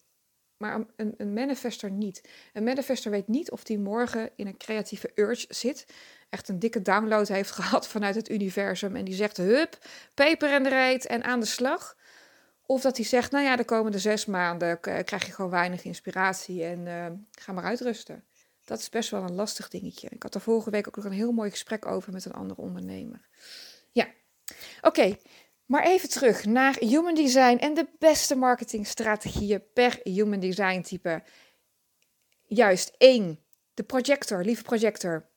maar 0.60 0.84
een, 0.96 1.14
een 1.16 1.32
manifester 1.32 1.90
niet. 1.90 2.28
Een 2.52 2.64
manifester 2.64 3.10
weet 3.10 3.28
niet 3.28 3.50
of 3.50 3.68
hij 3.68 3.76
morgen 3.76 4.30
in 4.36 4.46
een 4.46 4.56
creatieve 4.56 5.10
urge 5.14 5.46
zit, 5.48 5.86
echt 6.28 6.48
een 6.48 6.58
dikke 6.58 6.82
download 6.82 7.28
heeft 7.28 7.50
gehad 7.50 7.88
vanuit 7.88 8.14
het 8.14 8.30
universum 8.30 8.96
en 8.96 9.04
die 9.04 9.14
zegt 9.14 9.36
hup, 9.36 9.78
peper 10.14 10.52
en 10.52 10.62
de 10.62 10.68
reet 10.68 11.06
en 11.06 11.22
aan 11.22 11.40
de 11.40 11.46
slag. 11.46 11.96
Of 12.66 12.80
dat 12.80 12.96
hij 12.96 13.06
zegt, 13.06 13.30
nou 13.30 13.44
ja, 13.44 13.56
de 13.56 13.64
komende 13.64 13.98
zes 13.98 14.26
maanden 14.26 14.80
krijg 14.80 15.26
je 15.26 15.32
gewoon 15.32 15.50
weinig 15.50 15.84
inspiratie 15.84 16.64
en 16.64 16.86
uh, 16.86 17.06
ga 17.30 17.52
maar 17.52 17.64
uitrusten. 17.64 18.24
Dat 18.64 18.78
is 18.78 18.88
best 18.88 19.10
wel 19.10 19.22
een 19.22 19.34
lastig 19.34 19.68
dingetje. 19.68 20.08
Ik 20.08 20.22
had 20.22 20.34
er 20.34 20.40
vorige 20.40 20.70
week 20.70 20.88
ook 20.88 20.96
nog 20.96 21.04
een 21.04 21.12
heel 21.12 21.32
mooi 21.32 21.50
gesprek 21.50 21.86
over 21.86 22.12
met 22.12 22.24
een 22.24 22.32
andere 22.32 22.60
ondernemer. 22.60 23.28
Ja, 23.92 24.06
oké. 24.80 25.16
Maar 25.66 25.84
even 25.84 26.08
terug 26.08 26.44
naar 26.44 26.76
human 26.78 27.14
design 27.14 27.56
en 27.56 27.74
de 27.74 27.88
beste 27.98 28.34
marketingstrategieën 28.34 29.62
per 29.74 30.00
human 30.02 30.40
design 30.40 30.80
type. 30.80 31.22
Juist 32.42 32.94
één, 32.98 33.44
de 33.74 33.82
projector, 33.82 34.44
lieve 34.44 34.62
projector. 34.62 35.28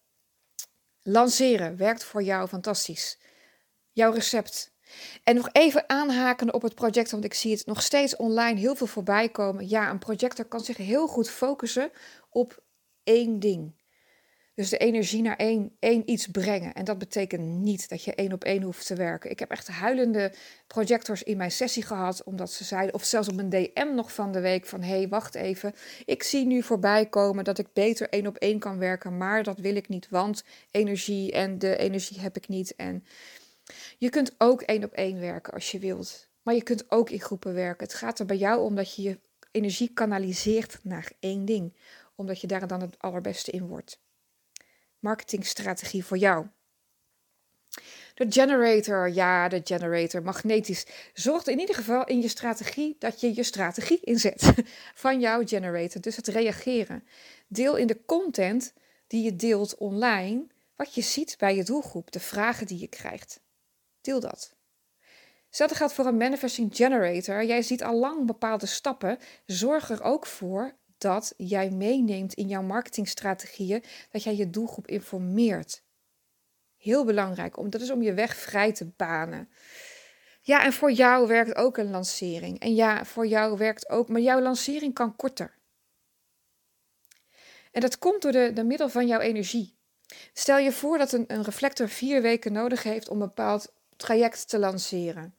Lanceren 1.01 1.77
werkt 1.77 2.03
voor 2.03 2.23
jou 2.23 2.47
fantastisch. 2.47 3.19
Jouw 3.91 4.11
recept. 4.11 4.73
En 5.23 5.35
nog 5.35 5.49
even 5.51 5.89
aanhaken 5.89 6.53
op 6.53 6.61
het 6.61 6.75
projector, 6.75 7.11
want 7.11 7.23
ik 7.23 7.33
zie 7.33 7.51
het 7.51 7.65
nog 7.65 7.81
steeds 7.81 8.15
online 8.15 8.59
heel 8.59 8.75
veel 8.75 8.87
voorbij 8.87 9.29
komen. 9.29 9.69
Ja, 9.69 9.89
een 9.89 9.99
projector 9.99 10.45
kan 10.45 10.59
zich 10.59 10.77
heel 10.77 11.07
goed 11.07 11.29
focussen 11.29 11.91
op 12.29 12.63
één 13.03 13.39
ding. 13.39 13.81
Dus 14.55 14.69
de 14.69 14.77
energie 14.77 15.21
naar 15.21 15.35
één, 15.35 15.75
één 15.79 16.09
iets 16.09 16.27
brengen. 16.27 16.73
En 16.73 16.85
dat 16.85 16.97
betekent 16.97 17.43
niet 17.43 17.89
dat 17.89 18.03
je 18.03 18.15
één 18.15 18.33
op 18.33 18.43
één 18.43 18.61
hoeft 18.61 18.87
te 18.87 18.95
werken. 18.95 19.29
Ik 19.29 19.39
heb 19.39 19.51
echt 19.51 19.67
huilende 19.67 20.33
projectors 20.67 21.23
in 21.23 21.37
mijn 21.37 21.51
sessie 21.51 21.83
gehad, 21.83 22.23
omdat 22.23 22.51
ze 22.51 22.63
zeiden, 22.63 22.93
of 22.93 23.03
zelfs 23.03 23.27
op 23.27 23.37
een 23.37 23.49
DM 23.49 23.95
nog 23.95 24.13
van 24.13 24.31
de 24.31 24.39
week, 24.39 24.65
van 24.65 24.81
hé, 24.81 24.97
hey, 24.97 25.07
wacht 25.07 25.35
even. 25.35 25.73
Ik 26.05 26.23
zie 26.23 26.45
nu 26.45 26.63
voorbij 26.63 27.05
komen 27.05 27.43
dat 27.43 27.57
ik 27.57 27.73
beter 27.73 28.09
één 28.09 28.27
op 28.27 28.37
één 28.37 28.59
kan 28.59 28.77
werken, 28.77 29.17
maar 29.17 29.43
dat 29.43 29.59
wil 29.59 29.75
ik 29.75 29.87
niet, 29.87 30.09
want 30.09 30.43
energie 30.71 31.31
en 31.31 31.59
de 31.59 31.77
energie 31.77 32.19
heb 32.19 32.35
ik 32.37 32.47
niet. 32.47 32.75
En 32.75 33.05
je 33.97 34.09
kunt 34.09 34.35
ook 34.37 34.61
één 34.61 34.83
op 34.83 34.91
één 34.91 35.19
werken 35.19 35.53
als 35.53 35.71
je 35.71 35.79
wilt. 35.79 36.27
Maar 36.41 36.55
je 36.55 36.63
kunt 36.63 36.91
ook 36.91 37.09
in 37.09 37.21
groepen 37.21 37.53
werken. 37.53 37.87
Het 37.87 37.95
gaat 37.95 38.19
er 38.19 38.25
bij 38.25 38.37
jou 38.37 38.61
om 38.61 38.75
dat 38.75 38.95
je 38.95 39.01
je 39.01 39.19
energie 39.51 39.93
kanaliseert 39.93 40.79
naar 40.83 41.11
één 41.19 41.45
ding, 41.45 41.73
omdat 42.15 42.41
je 42.41 42.47
daar 42.47 42.67
dan 42.67 42.81
het 42.81 42.99
allerbeste 42.99 43.51
in 43.51 43.67
wordt 43.67 44.01
marketingstrategie 45.03 46.05
voor 46.05 46.17
jou. 46.17 46.47
De 48.13 48.25
generator, 48.29 49.09
ja, 49.09 49.47
de 49.47 49.61
generator, 49.63 50.23
magnetisch. 50.23 50.85
Zorgt 51.13 51.47
in 51.47 51.59
ieder 51.59 51.75
geval 51.75 52.05
in 52.05 52.21
je 52.21 52.27
strategie 52.27 52.95
dat 52.99 53.21
je 53.21 53.35
je 53.35 53.43
strategie 53.43 53.99
inzet 54.01 54.53
van 55.03 55.19
jouw 55.19 55.45
generator. 55.45 56.01
Dus 56.01 56.15
het 56.15 56.27
reageren. 56.27 57.03
Deel 57.47 57.75
in 57.75 57.87
de 57.87 58.05
content 58.05 58.73
die 59.07 59.23
je 59.23 59.35
deelt 59.35 59.77
online 59.77 60.47
wat 60.75 60.93
je 60.93 61.01
ziet 61.01 61.35
bij 61.37 61.55
je 61.55 61.63
doelgroep, 61.63 62.11
de 62.11 62.19
vragen 62.19 62.67
die 62.67 62.79
je 62.79 62.87
krijgt. 62.87 63.39
Deel 64.01 64.19
dat. 64.19 64.55
Hetzelfde 65.47 65.75
geldt 65.75 65.93
voor 65.93 66.05
een 66.05 66.17
manifesting 66.17 66.75
generator. 66.75 67.43
Jij 67.43 67.61
ziet 67.61 67.83
al 67.83 67.99
lang 67.99 68.25
bepaalde 68.25 68.65
stappen. 68.65 69.17
Zorg 69.45 69.89
er 69.89 70.03
ook 70.03 70.25
voor 70.25 70.75
dat 71.03 71.33
jij 71.37 71.69
meeneemt 71.69 72.33
in 72.33 72.47
jouw 72.47 72.61
marketingstrategieën 72.61 73.83
dat 74.11 74.23
jij 74.23 74.35
je 74.35 74.49
doelgroep 74.49 74.87
informeert. 74.87 75.83
Heel 76.77 77.05
belangrijk, 77.05 77.57
om, 77.57 77.69
dat 77.69 77.81
is 77.81 77.91
om 77.91 78.01
je 78.01 78.13
weg 78.13 78.35
vrij 78.35 78.73
te 78.73 78.85
banen. 78.85 79.49
Ja, 80.41 80.63
en 80.63 80.73
voor 80.73 80.91
jou 80.91 81.27
werkt 81.27 81.55
ook 81.55 81.77
een 81.77 81.89
lancering. 81.89 82.59
En 82.59 82.75
ja, 82.75 83.05
voor 83.05 83.27
jou 83.27 83.57
werkt 83.57 83.89
ook, 83.89 84.09
maar 84.09 84.21
jouw 84.21 84.41
lancering 84.41 84.93
kan 84.93 85.15
korter. 85.15 85.57
En 87.71 87.81
dat 87.81 87.97
komt 87.97 88.21
door 88.21 88.31
de, 88.31 88.51
de 88.53 88.63
middel 88.63 88.89
van 88.89 89.07
jouw 89.07 89.19
energie. 89.19 89.77
Stel 90.33 90.57
je 90.57 90.71
voor 90.71 90.97
dat 90.97 91.11
een, 91.11 91.25
een 91.27 91.43
reflector 91.43 91.89
vier 91.89 92.21
weken 92.21 92.53
nodig 92.53 92.83
heeft 92.83 93.09
om 93.09 93.21
een 93.21 93.27
bepaald 93.27 93.73
traject 93.95 94.49
te 94.49 94.59
lanceren. 94.59 95.35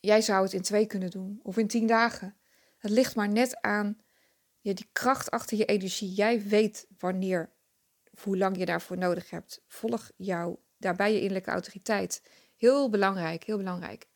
Jij 0.00 0.20
zou 0.20 0.42
het 0.42 0.52
in 0.52 0.62
twee 0.62 0.86
kunnen 0.86 1.10
doen 1.10 1.40
of 1.42 1.56
in 1.56 1.68
tien 1.68 1.86
dagen. 1.86 2.39
Het 2.80 2.90
ligt 2.90 3.14
maar 3.14 3.28
net 3.28 3.60
aan 3.60 4.00
je, 4.60 4.74
die 4.74 4.88
kracht 4.92 5.30
achter 5.30 5.56
je 5.56 5.64
energie. 5.64 6.12
Jij 6.12 6.42
weet 6.42 6.86
wanneer, 6.98 7.50
hoe 8.22 8.36
lang 8.36 8.58
je 8.58 8.64
daarvoor 8.64 8.98
nodig 8.98 9.30
hebt. 9.30 9.62
Volg 9.66 10.10
jou 10.16 10.56
daarbij 10.78 11.12
je 11.12 11.18
innerlijke 11.18 11.50
autoriteit. 11.50 12.22
Heel 12.56 12.90
belangrijk, 12.90 13.44
heel 13.44 13.56
belangrijk. 13.56 14.08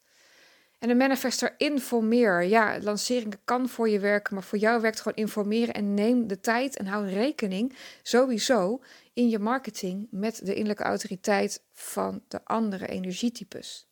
En 0.78 0.88
de 0.88 0.96
manifester 0.96 1.54
informeer. 1.56 2.42
Ja, 2.42 2.78
lanceringen 2.80 3.40
kan 3.44 3.68
voor 3.68 3.88
je 3.88 3.98
werken, 3.98 4.34
maar 4.34 4.42
voor 4.42 4.58
jou 4.58 4.80
werkt 4.80 5.00
gewoon 5.00 5.18
informeren 5.18 5.74
en 5.74 5.94
neem 5.94 6.26
de 6.26 6.40
tijd 6.40 6.76
en 6.76 6.86
hou 6.86 7.08
rekening 7.08 7.76
sowieso 8.02 8.82
in 9.12 9.28
je 9.28 9.38
marketing 9.38 10.06
met 10.10 10.40
de 10.46 10.52
innerlijke 10.52 10.82
autoriteit 10.82 11.64
van 11.72 12.24
de 12.28 12.44
andere 12.44 12.86
energietypes. 12.86 13.88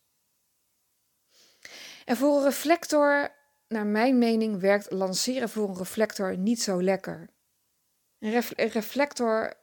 En 2.05 2.17
voor 2.17 2.37
een 2.37 2.43
reflector, 2.43 3.31
naar 3.73 3.87
mijn 3.87 4.17
mening, 4.17 4.59
werkt 4.59 4.91
lanceren 4.91 5.49
voor 5.49 5.69
een 5.69 5.77
reflector 5.77 6.37
niet 6.37 6.61
zo 6.61 6.83
lekker. 6.83 7.29
Een, 8.19 8.31
ref 8.31 8.51
een 8.55 8.67
reflector, 8.69 9.53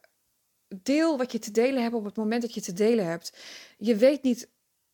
deel 0.67 1.17
wat 1.17 1.31
je 1.31 1.39
te 1.39 1.51
delen 1.51 1.81
hebt 1.81 1.95
op 1.95 2.03
het 2.03 2.15
moment 2.15 2.41
dat 2.41 2.53
je 2.53 2.61
te 2.61 2.73
delen 2.73 3.05
hebt. 3.05 3.37
Je 3.77 3.95
weet 3.95 4.23
niet 4.23 4.49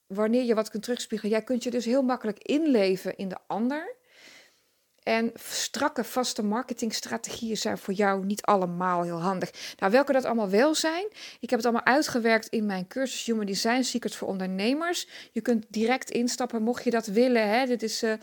wanneer 0.08 0.43
je 0.43 0.56
wat 0.56 0.69
kunt 0.69 0.84
terugspiegelen. 0.84 1.32
Jij 1.32 1.43
kunt 1.43 1.63
je 1.63 1.71
dus 1.71 1.86
heel 1.86 2.01
makkelijk 2.01 2.39
inleven 2.39 3.17
in 3.17 3.27
de 3.27 3.38
ander. 3.47 3.95
En 5.08 5.32
strakke, 5.39 6.04
vaste 6.04 6.43
marketingstrategieën 6.43 7.58
zijn 7.58 7.78
voor 7.78 7.93
jou 7.93 8.26
niet 8.26 8.41
allemaal 8.41 9.04
heel 9.04 9.22
handig. 9.22 9.52
Nou, 9.80 9.91
welke 9.91 10.12
dat 10.12 10.26
allemaal 10.26 10.50
wel 10.50 10.76
zijn, 10.76 11.08
ik 11.39 11.50
heb 11.50 11.60
het 11.60 11.65
allemaal 11.65 11.86
uitgewerkt 11.86 12.48
in 12.48 12.65
mijn 12.65 12.88
cursus 12.88 13.26
Human 13.26 13.46
Design 13.46 13.82
Secrets 13.82 14.15
voor 14.15 14.28
ondernemers. 14.28 15.08
Je 15.32 15.41
kunt 15.41 15.65
direct 15.70 16.12
instappen, 16.12 16.62
mocht 16.62 16.84
je 16.84 16.89
dat 16.89 17.06
willen. 17.06 17.50
Hè. 17.50 17.65
Dit 17.65 17.84
is, 17.84 18.04
uh, 18.04 18.13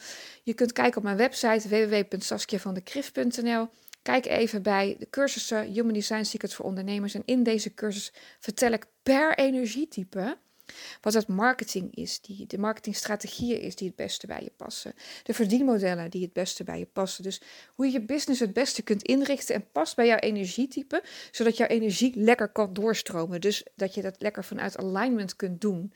je 0.43 0.55
kunt 0.55 0.73
kijken 0.73 0.97
op 0.97 1.03
mijn 1.03 1.17
website 1.17 1.69
www.saskiavandekrift.nl. 1.69 3.69
Kijk 4.03 4.27
even 4.27 4.63
bij 4.63 4.97
de 4.99 5.07
cursussen 5.11 5.73
Human 5.73 5.93
Design 5.93 6.25
Secrets 6.25 6.55
voor 6.55 6.65
ondernemers. 6.65 7.15
En 7.15 7.23
in 7.25 7.43
deze 7.43 7.75
cursus 7.75 8.13
vertel 8.41 8.73
ik 8.73 8.87
per 9.03 9.39
energietype 9.39 10.37
wat 11.01 11.15
het 11.15 11.29
marketing 11.29 11.95
is, 11.95 12.21
die, 12.21 12.47
de 12.47 12.59
marketingstrategieën 12.59 13.61
is 13.61 13.77
die 13.77 13.87
het 13.87 13.97
beste 13.97 14.27
bij 14.27 14.43
je 14.43 14.53
passen. 14.57 14.95
De 15.23 15.35
verdienmodellen 15.35 16.11
die 16.11 16.23
het 16.23 16.33
beste 16.33 16.65
bij 16.65 16.79
je 16.79 16.87
passen. 16.87 17.23
Dus 17.23 17.41
hoe 17.75 17.87
je 17.87 17.93
je 17.93 18.01
business 18.01 18.41
het 18.41 18.53
beste 18.53 18.83
kunt 18.83 19.03
inrichten 19.03 19.55
en 19.55 19.71
past 19.73 19.97
bij 19.97 20.07
jouw 20.07 20.19
energietype, 20.19 21.03
zodat 21.31 21.57
jouw 21.57 21.67
energie 21.67 22.13
lekker 22.17 22.49
kan 22.49 22.73
doorstromen. 22.73 23.41
Dus 23.41 23.67
dat 23.77 23.95
je 23.95 24.03
dat 24.03 24.17
lekker 24.19 24.45
vanuit 24.45 24.77
alignment 24.77 25.37
kunt 25.37 25.61
doen. 25.61 25.93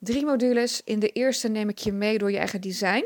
Drie 0.00 0.24
modules. 0.24 0.80
In 0.84 0.98
de 0.98 1.08
eerste 1.08 1.48
neem 1.48 1.68
ik 1.68 1.78
je 1.78 1.92
mee 1.92 2.18
door 2.18 2.30
je 2.30 2.38
eigen 2.38 2.60
design 2.60 3.04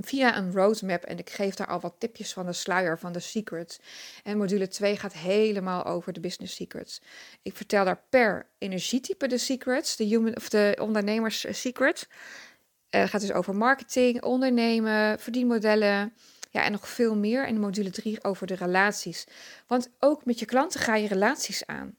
via 0.00 0.36
een 0.36 0.52
roadmap 0.52 1.02
en 1.02 1.18
ik 1.18 1.30
geef 1.30 1.54
daar 1.54 1.66
al 1.66 1.80
wat 1.80 1.94
tipjes 1.98 2.32
van 2.32 2.46
de 2.46 2.52
sluier 2.52 2.98
van 2.98 3.12
de 3.12 3.20
secrets. 3.20 3.78
En 4.22 4.38
module 4.38 4.68
2 4.68 4.96
gaat 4.96 5.12
helemaal 5.12 5.84
over 5.84 6.12
de 6.12 6.20
business 6.20 6.54
secrets. 6.54 7.00
Ik 7.42 7.56
vertel 7.56 7.84
daar 7.84 8.02
per 8.08 8.46
energietype 8.58 9.26
de 9.26 9.38
secrets, 9.38 9.96
de, 9.96 10.04
human, 10.04 10.36
of 10.36 10.48
de 10.48 10.78
ondernemers 10.80 11.46
secrets. 11.50 12.06
Uh, 12.08 13.00
het 13.00 13.10
gaat 13.10 13.20
dus 13.20 13.32
over 13.32 13.56
marketing, 13.56 14.22
ondernemen, 14.22 15.18
verdienmodellen. 15.18 16.14
Ja, 16.50 16.64
en 16.64 16.72
nog 16.72 16.88
veel 16.88 17.16
meer. 17.16 17.46
En 17.46 17.60
module 17.60 17.90
3 17.90 18.24
over 18.24 18.46
de 18.46 18.54
relaties. 18.54 19.26
Want 19.66 19.90
ook 19.98 20.24
met 20.24 20.38
je 20.38 20.44
klanten 20.44 20.80
ga 20.80 20.96
je 20.96 21.08
relaties 21.08 21.66
aan. 21.66 21.96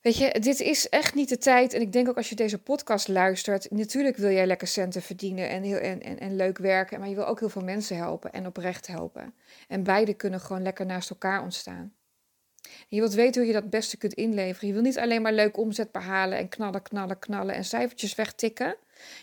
Weet 0.00 0.16
je, 0.16 0.40
dit 0.40 0.60
is 0.60 0.88
echt 0.88 1.14
niet 1.14 1.28
de 1.28 1.38
tijd. 1.38 1.72
En 1.72 1.80
ik 1.80 1.92
denk 1.92 2.08
ook 2.08 2.16
als 2.16 2.28
je 2.28 2.34
deze 2.34 2.58
podcast 2.58 3.08
luistert. 3.08 3.70
Natuurlijk 3.70 4.16
wil 4.16 4.30
jij 4.30 4.46
lekker 4.46 4.68
centen 4.68 5.02
verdienen 5.02 5.48
en, 5.48 5.62
heel, 5.62 5.76
en, 5.78 6.02
en, 6.02 6.18
en 6.18 6.36
leuk 6.36 6.58
werken. 6.58 7.00
Maar 7.00 7.08
je 7.08 7.14
wil 7.14 7.26
ook 7.26 7.40
heel 7.40 7.48
veel 7.48 7.64
mensen 7.64 7.96
helpen 7.96 8.32
en 8.32 8.46
oprecht 8.46 8.86
helpen. 8.86 9.34
En 9.68 9.82
beide 9.82 10.14
kunnen 10.14 10.40
gewoon 10.40 10.62
lekker 10.62 10.86
naast 10.86 11.10
elkaar 11.10 11.42
ontstaan. 11.42 11.94
je 12.88 12.98
wilt 13.00 13.14
weten 13.14 13.40
hoe 13.42 13.52
je 13.52 13.60
dat 13.60 13.70
beste 13.70 13.96
kunt 13.96 14.14
inleveren. 14.14 14.68
Je 14.68 14.74
wil 14.74 14.82
niet 14.82 14.98
alleen 14.98 15.22
maar 15.22 15.32
leuk 15.32 15.56
omzet 15.56 15.92
behalen 15.92 16.38
en 16.38 16.48
knallen, 16.48 16.82
knallen, 16.82 17.18
knallen 17.18 17.54
en 17.54 17.64
cijfertjes 17.64 18.14
wegtikken. 18.14 18.76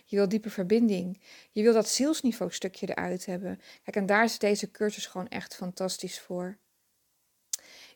Je 0.06 0.16
wil 0.16 0.30
diepe 0.30 0.50
verbinding. 0.50 1.22
Je 1.52 1.64
wil 1.64 1.74
dat 1.74 1.90
zielsniveau 1.90 2.52
stukje 2.52 2.90
eruit 2.90 3.26
hebben. 3.26 3.62
Kijk, 3.84 3.96
en 3.96 4.06
daar 4.06 4.24
is 4.24 4.40
deze 4.40 4.72
cursus 4.72 5.06
gewoon 5.06 5.28
echt 5.28 5.56
fantastisch 5.56 6.20
voor. 6.20 6.58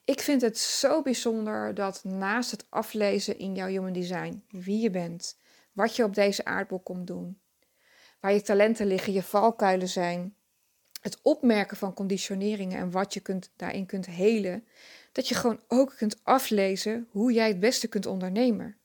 Ik 0.05 0.21
vind 0.21 0.41
het 0.41 0.57
zo 0.57 1.01
bijzonder 1.01 1.73
dat 1.73 2.03
naast 2.03 2.51
het 2.51 2.65
aflezen 2.69 3.39
in 3.39 3.55
jouw 3.55 3.67
human 3.67 3.93
design, 3.93 4.43
wie 4.49 4.81
je 4.81 4.89
bent, 4.89 5.37
wat 5.71 5.95
je 5.95 6.03
op 6.03 6.13
deze 6.13 6.45
aardbol 6.45 6.79
komt 6.79 7.07
doen, 7.07 7.39
waar 8.19 8.33
je 8.33 8.41
talenten 8.41 8.87
liggen, 8.87 9.13
je 9.13 9.23
valkuilen 9.23 9.89
zijn, 9.89 10.35
het 11.01 11.19
opmerken 11.21 11.77
van 11.77 11.93
conditioneringen 11.93 12.77
en 12.77 12.91
wat 12.91 13.13
je 13.13 13.19
kunt, 13.19 13.51
daarin 13.55 13.85
kunt 13.85 14.05
helen, 14.05 14.67
dat 15.11 15.27
je 15.27 15.35
gewoon 15.35 15.59
ook 15.67 15.93
kunt 15.97 16.19
aflezen 16.23 17.07
hoe 17.11 17.31
jij 17.31 17.47
het 17.47 17.59
beste 17.59 17.87
kunt 17.87 18.05
ondernemen. 18.05 18.75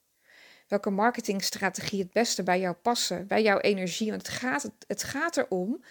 Welke 0.69 0.91
marketingstrategie 0.91 2.03
het 2.03 2.13
beste 2.13 2.43
bij 2.43 2.61
jou 2.61 2.75
passen, 2.75 3.27
bij 3.27 3.43
jouw 3.43 3.59
energie. 3.59 4.11
Want 4.11 4.27
het 4.27 4.37
gaat, 4.37 4.71
het 4.87 5.03
gaat 5.03 5.37
erom 5.37 5.85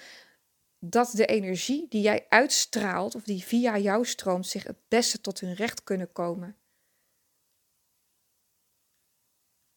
dat 0.90 1.12
de 1.12 1.26
energie 1.26 1.86
die 1.90 2.02
jij 2.02 2.26
uitstraalt 2.30 3.16
of 3.16 3.24
die 3.24 3.44
via 3.44 3.78
jou 3.78 4.06
stroomt 4.06 4.48
zich 4.48 4.64
het 4.64 4.78
beste 4.88 5.22
tot 5.22 5.40
hun 5.40 5.54
recht 5.54 5.84
kunnen 5.84 6.12
komen. 6.12 6.58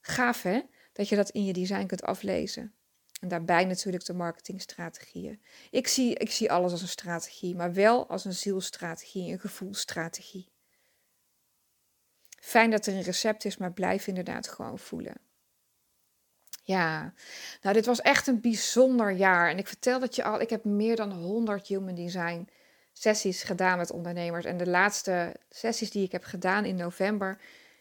Gaaf 0.01 0.43
hè, 0.43 0.61
dat 0.93 1.09
je 1.09 1.17
dat 1.17 1.31
in 1.31 1.45
je 1.45 1.53
design 1.53 1.87
kunt 1.87 2.03
aflezen. 2.03 2.75
En 3.21 3.29
daarbij 3.29 3.65
natuurlijk 3.65 4.05
de 4.05 4.13
marketingstrategieën. 4.13 5.43
Ik 5.71 5.89
zie, 5.89 6.15
ik 6.15 6.31
zie 6.31 6.53
alles 6.53 6.73
als 6.73 6.83
een 6.83 6.89
strategie, 6.89 7.57
maar 7.57 7.73
wel 7.73 8.09
als 8.09 8.25
een 8.25 8.35
zielstrategie, 8.35 9.33
een 9.33 9.41
gevoelstrategie. 9.41 10.53
Fijn 12.41 12.71
dat 12.71 12.87
er 12.87 12.95
een 12.95 13.03
recept 13.03 13.45
is, 13.45 13.57
maar 13.57 13.73
blijf 13.73 14.07
inderdaad 14.07 14.49
gewoon 14.49 14.79
voelen. 14.79 15.28
Ja, 16.69 17.13
nou 17.63 17.75
dit 17.75 17.87
was 17.87 18.01
echt 18.01 18.27
een 18.27 18.41
bijzonder 18.41 19.11
jaar. 19.11 19.51
En 19.51 19.59
ik 19.59 19.67
vertel 19.67 20.01
dat 20.01 20.17
je 20.17 20.25
al, 20.25 20.41
ik 20.41 20.51
heb 20.51 20.65
meer 20.65 20.97
dan 20.97 21.13
100 21.13 21.67
human 21.67 21.95
design 21.95 22.49
sessies 22.93 23.43
gedaan 23.43 23.79
met 23.79 23.91
ondernemers. 23.91 24.45
En 24.45 24.57
de 24.57 24.67
laatste 24.67 25.37
sessies 25.51 25.91
die 25.91 26.05
ik 26.05 26.13
heb 26.13 26.25
gedaan 26.25 26.65
in 26.65 26.77
november 26.77 27.39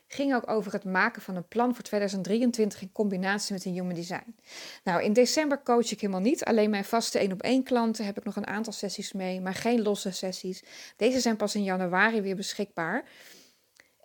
gingen 0.07 0.35
ook 0.35 0.49
over 0.49 0.73
het 0.73 0.83
maken 0.83 1.21
van 1.21 1.35
een 1.35 1.47
plan 1.47 1.73
voor 1.75 1.83
2023 1.83 2.81
in 2.81 2.91
combinatie 2.91 3.53
met 3.53 3.65
een 3.65 3.73
human 3.73 3.95
design. 3.95 4.35
Nou, 4.83 5.03
in 5.03 5.13
december 5.13 5.63
coach 5.63 5.91
ik 5.91 6.01
helemaal 6.01 6.21
niet. 6.21 6.45
Alleen 6.45 6.69
mijn 6.69 6.85
vaste 6.85 7.19
één 7.19 7.31
op 7.31 7.41
één 7.41 7.63
klanten 7.63 8.05
heb 8.05 8.17
ik 8.17 8.23
nog 8.23 8.35
een 8.35 8.47
aantal 8.47 8.73
sessies 8.73 9.13
mee, 9.13 9.41
maar 9.41 9.53
geen 9.53 9.81
losse 9.81 10.11
sessies. 10.11 10.63
Deze 10.95 11.19
zijn 11.19 11.35
pas 11.35 11.55
in 11.55 11.63
januari 11.63 12.21
weer 12.21 12.35
beschikbaar. 12.35 13.03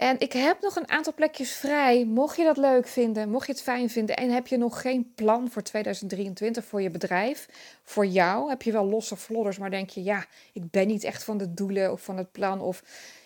En 0.02 0.20
ik 0.20 0.32
heb 0.32 0.60
nog 0.60 0.76
een 0.76 0.90
aantal 0.90 1.14
plekjes 1.14 1.52
vrij. 1.52 2.04
Mocht 2.04 2.36
je 2.36 2.44
dat 2.44 2.56
leuk 2.56 2.86
vinden, 2.86 3.30
mocht 3.30 3.46
je 3.46 3.52
het 3.52 3.62
fijn 3.62 3.90
vinden 3.90 4.16
en 4.16 4.30
heb 4.30 4.46
je 4.46 4.56
nog 4.56 4.80
geen 4.80 5.12
plan 5.14 5.50
voor 5.50 5.62
2023 5.62 6.64
voor 6.64 6.82
je 6.82 6.90
bedrijf, 6.90 7.48
voor 7.84 8.06
jou, 8.06 8.48
heb 8.48 8.62
je 8.62 8.72
wel 8.72 8.84
losse 8.84 9.16
vlodders, 9.16 9.58
maar 9.58 9.70
denk 9.70 9.90
je, 9.90 10.02
ja, 10.02 10.24
ik 10.52 10.70
ben 10.70 10.86
niet 10.86 11.04
echt 11.04 11.24
van 11.24 11.38
de 11.38 11.54
doelen 11.54 11.92
of 11.92 12.02
van 12.02 12.16
het 12.16 12.32
plan 12.32 12.60
of 12.60 12.82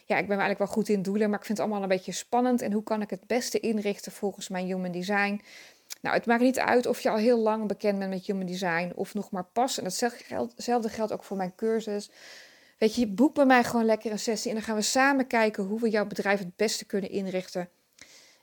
ja, 0.07 0.17
ik 0.17 0.29
ben 0.29 0.39
eigenlijk 0.39 0.59
wel 0.59 0.67
goed 0.67 0.89
in 0.89 1.03
doelen, 1.03 1.31
maar 1.31 1.39
ik 1.39 1.45
vind 1.45 1.59
het 1.59 1.67
allemaal 1.67 1.83
een 1.83 1.97
beetje 1.97 2.13
spannend 2.13 2.63
en 2.63 2.73
hoe 2.73 2.83
kan 2.83 3.03
ik 3.03 3.11
het 3.11 3.27
beste 3.27 3.61
inrichten 3.61 4.13
volgens 4.13 4.49
mijn 4.49 4.67
human 4.67 4.93
design? 4.93 5.41
Nou, 6.01 6.17
het 6.17 6.27
maakt 6.27 6.43
niet 6.43 6.59
uit 6.59 6.87
of 6.87 7.01
je 7.01 7.11
al 7.11 7.17
heel 7.17 7.39
lang 7.39 7.67
bekend 7.67 7.99
bent 7.99 8.11
met 8.11 8.27
human 8.27 8.47
design 8.47 8.93
of 8.95 9.15
nog 9.15 9.31
maar 9.31 9.47
pas. 9.53 9.79
En 9.79 9.85
datzelfde 9.85 10.89
geldt 10.89 11.13
ook 11.13 11.25
voor 11.25 11.37
mijn 11.37 11.53
cursus. 11.57 12.11
Weet 12.79 12.95
je, 12.95 13.07
boek 13.07 13.35
bij 13.35 13.47
mij 13.47 13.65
gewoon 13.65 13.85
lekker 13.85 14.11
een 14.11 14.19
sessie 14.19 14.51
en 14.51 14.57
dan 14.57 14.67
gaan 14.67 14.77
we 14.77 14.83
samen 14.83 15.27
kijken 15.27 15.65
hoe 15.65 15.81
we 15.81 15.91
jouw 15.91 16.07
bedrijf 16.07 16.39
het 16.39 16.57
beste 16.57 16.85
kunnen 16.85 17.11
inrichten. 17.11 17.69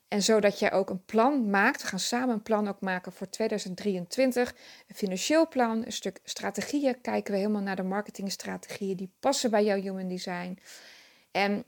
En 0.08 0.24
zodat 0.24 0.60
jij 0.60 0.72
ook 0.72 0.90
een 0.90 1.06
plan 1.06 1.50
maakt. 1.50 1.82
We 1.82 1.88
gaan 1.88 2.00
samen 2.00 2.34
een 2.34 2.42
plan 2.42 2.68
ook 2.68 2.82
maken 2.82 3.12
voor 3.12 3.30
2023. 3.30 4.56
Een 4.88 4.96
financieel 4.96 5.48
plan, 5.48 5.86
een 5.86 5.92
stuk 5.92 6.20
strategieën. 6.24 7.02
Kijken 7.02 7.34
we 7.34 7.40
helemaal 7.40 7.62
naar 7.62 7.76
de 7.76 7.84
marketingstrategieën 7.84 8.98
die 8.98 9.12
passen 9.20 9.52
bij 9.52 9.64
jouw 9.64 9.82
human 9.82 10.08
design. 10.08 10.60
En 11.32 11.66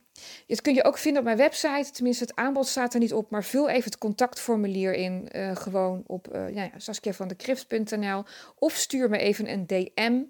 dit 0.48 0.62
kun 0.62 0.74
je 0.74 0.84
ook 0.84 0.98
vinden 0.98 1.20
op 1.20 1.26
mijn 1.26 1.38
website. 1.38 1.92
Tenminste, 1.92 2.24
het 2.24 2.36
aanbod 2.36 2.68
staat 2.68 2.94
er 2.94 3.00
niet 3.00 3.14
op. 3.14 3.30
Maar 3.30 3.44
vul 3.44 3.70
even 3.70 3.84
het 3.84 3.98
contactformulier 3.98 4.94
in. 4.94 5.30
Uh, 5.32 5.56
gewoon 5.56 6.04
op 6.08 6.36
uh, 6.36 6.56
ja, 6.56 8.24
Of 8.56 8.74
stuur 8.74 9.10
me 9.10 9.18
even 9.18 9.52
een 9.52 9.68
DM 9.68 10.22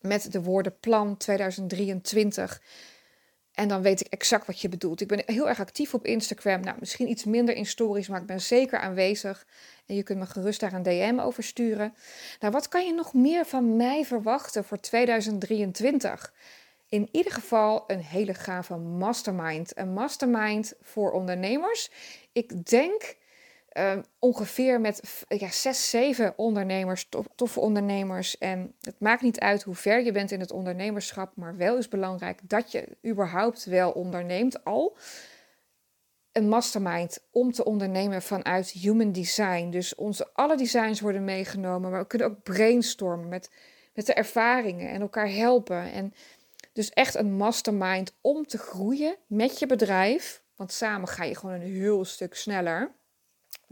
met 0.00 0.32
de 0.32 0.42
woorden 0.42 0.78
plan 0.80 1.16
2023. 1.16 2.62
En 3.54 3.68
dan 3.68 3.82
weet 3.82 4.00
ik 4.00 4.06
exact 4.06 4.46
wat 4.46 4.60
je 4.60 4.68
bedoelt. 4.68 5.00
Ik 5.00 5.08
ben 5.08 5.22
heel 5.26 5.48
erg 5.48 5.60
actief 5.60 5.94
op 5.94 6.06
Instagram. 6.06 6.60
Nou, 6.60 6.76
misschien 6.80 7.08
iets 7.08 7.24
minder 7.24 7.54
in 7.54 7.66
stories, 7.66 8.08
maar 8.08 8.20
ik 8.20 8.26
ben 8.26 8.40
zeker 8.40 8.78
aanwezig. 8.78 9.46
En 9.86 9.94
je 9.94 10.02
kunt 10.02 10.18
me 10.18 10.26
gerust 10.26 10.60
daar 10.60 10.72
een 10.72 10.82
DM 10.82 11.18
over 11.20 11.42
sturen. 11.42 11.94
Nou, 12.40 12.52
wat 12.52 12.68
kan 12.68 12.86
je 12.86 12.92
nog 12.92 13.14
meer 13.14 13.46
van 13.46 13.76
mij 13.76 14.04
verwachten 14.04 14.64
voor 14.64 14.80
2023? 14.80 16.32
In 16.88 17.08
ieder 17.12 17.32
geval 17.32 17.84
een 17.86 18.02
hele 18.02 18.34
gave 18.34 18.76
mastermind. 18.76 19.78
Een 19.78 19.92
mastermind 19.92 20.74
voor 20.80 21.10
ondernemers. 21.12 21.90
Ik 22.32 22.66
denk 22.66 23.16
Ehm, 23.70 24.02
ongeveer 24.18 24.80
met 24.80 25.24
ja, 25.28 25.50
zes, 25.50 25.90
zeven 25.90 26.32
ondernemers, 26.36 27.08
toffe 27.34 27.60
ondernemers. 27.60 28.38
En 28.38 28.74
het 28.80 29.00
maakt 29.00 29.22
niet 29.22 29.40
uit 29.40 29.62
hoe 29.62 29.74
ver 29.74 30.04
je 30.04 30.12
bent 30.12 30.30
in 30.30 30.40
het 30.40 30.52
ondernemerschap, 30.52 31.36
maar 31.36 31.56
wel 31.56 31.76
is 31.76 31.88
belangrijk 31.88 32.40
dat 32.42 32.72
je 32.72 32.96
überhaupt 33.06 33.64
wel 33.64 33.90
onderneemt 33.90 34.64
al. 34.64 34.96
Een 36.32 36.48
mastermind 36.48 37.24
om 37.30 37.52
te 37.52 37.64
ondernemen 37.64 38.22
vanuit 38.22 38.70
human 38.70 39.12
design. 39.12 39.70
Dus 39.70 39.94
onze 39.94 40.30
alle 40.32 40.56
designs 40.56 41.00
worden 41.00 41.24
meegenomen, 41.24 41.90
maar 41.90 42.00
we 42.00 42.06
kunnen 42.06 42.28
ook 42.28 42.42
brainstormen 42.42 43.28
met, 43.28 43.50
met 43.94 44.06
de 44.06 44.14
ervaringen 44.14 44.90
en 44.90 45.00
elkaar 45.00 45.30
helpen. 45.30 45.92
En 45.92 46.14
dus 46.72 46.90
echt 46.90 47.14
een 47.14 47.32
mastermind 47.32 48.14
om 48.20 48.46
te 48.46 48.58
groeien 48.58 49.16
met 49.26 49.58
je 49.58 49.66
bedrijf. 49.66 50.42
Want 50.56 50.72
samen 50.72 51.08
ga 51.08 51.24
je 51.24 51.36
gewoon 51.36 51.54
een 51.54 51.74
heel 51.74 52.04
stuk 52.04 52.34
sneller 52.34 52.98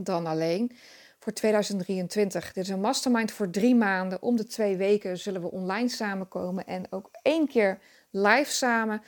dan 0.05 0.27
alleen 0.27 0.73
voor 1.19 1.33
2023. 1.33 2.53
Dit 2.53 2.65
is 2.65 2.71
een 2.71 2.81
mastermind 2.81 3.33
voor 3.33 3.51
drie 3.51 3.75
maanden. 3.75 4.23
Om 4.23 4.37
de 4.37 4.47
twee 4.47 4.77
weken 4.77 5.19
zullen 5.19 5.43
we 5.43 5.51
online 5.51 5.89
samenkomen 5.89 6.67
en 6.67 6.87
ook 6.91 7.11
één 7.23 7.49
keer 7.49 7.79
live 8.11 8.53
samen. 8.53 9.03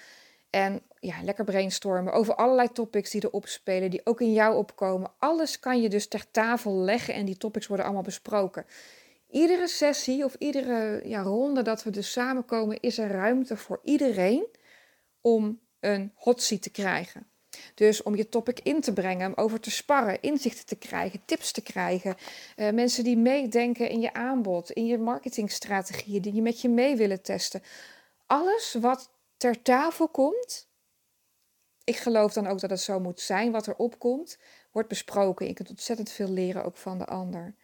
En 0.51 0.83
ja, 1.01 1.23
lekker 1.23 1.45
brainstormen 1.45 2.13
over 2.13 2.35
allerlei 2.35 2.73
topics 2.73 3.11
die 3.11 3.25
erop 3.25 3.47
spelen, 3.47 3.91
die 3.91 4.07
ook 4.07 4.21
in 4.21 4.33
jou 4.33 4.57
opkomen. 4.57 5.11
Alles 5.19 5.61
kan 5.61 5.83
je 5.83 5.89
dus 5.89 6.09
ter 6.09 6.31
tafel 6.31 6.75
leggen 6.75 7.15
en 7.15 7.25
die 7.25 7.37
topics 7.37 7.67
worden 7.67 7.85
allemaal 7.85 8.05
besproken. 8.05 8.67
Iedere 9.31 9.69
sessie 9.69 10.25
of 10.25 10.35
iedere 10.35 11.09
ja, 11.09 11.23
ronde 11.23 11.63
dat 11.63 11.83
we 11.83 11.91
dus 11.91 12.13
samenkomen, 12.13 12.81
is 12.81 12.99
er 12.99 13.11
ruimte 13.11 13.57
voor 13.57 13.81
iedereen 13.85 14.47
om 15.21 15.61
een 15.81 16.13
hot 16.15 16.43
seat 16.43 16.63
te 16.63 16.71
krijgen. 16.71 17.30
Dus 17.75 18.03
om 18.03 18.17
je 18.17 18.29
topic 18.29 18.61
in 18.63 18.81
te 18.81 18.93
brengen, 18.93 19.37
over 19.37 19.61
te 19.61 19.71
sparren, 19.71 20.23
inzichten 20.23 20.67
te 20.67 20.77
krijgen, 20.77 21.23
tips 21.25 21.53
te 21.53 21.63
krijgen. 21.63 22.17
Uh, 22.57 22.71
mensen 22.71 23.05
die 23.05 23.17
meedenken 23.17 23.89
in 23.89 24.01
je 24.01 24.13
aanbod, 24.13 24.71
in 24.71 24.87
je 24.87 24.99
marketingstrategieën, 24.99 26.23
die 26.23 26.35
je 26.35 26.43
met 26.43 26.61
je 26.61 26.69
mee 26.69 26.97
willen 26.97 27.23
testen. 27.23 27.63
Alles 28.27 28.77
wat 28.81 29.11
ter 29.37 29.63
tafel 29.63 30.09
komt, 30.09 30.69
ik 31.85 31.97
geloof 31.97 32.33
dan 32.33 32.47
ook 32.47 32.61
dat 32.61 32.71
het 32.71 32.81
zo 32.81 33.01
moet 33.01 33.21
zijn, 33.21 33.53
wat 33.53 33.67
er 33.67 33.77
opkomt, 33.77 34.39
wordt 34.73 34.89
besproken. 34.89 35.47
Je 35.47 35.53
kunt 35.53 35.71
ontzettend 35.71 36.11
veel 36.11 36.29
leren 36.29 36.65
ook 36.65 36.77
van 36.77 36.99
de 36.99 37.07
ander. 37.07 37.55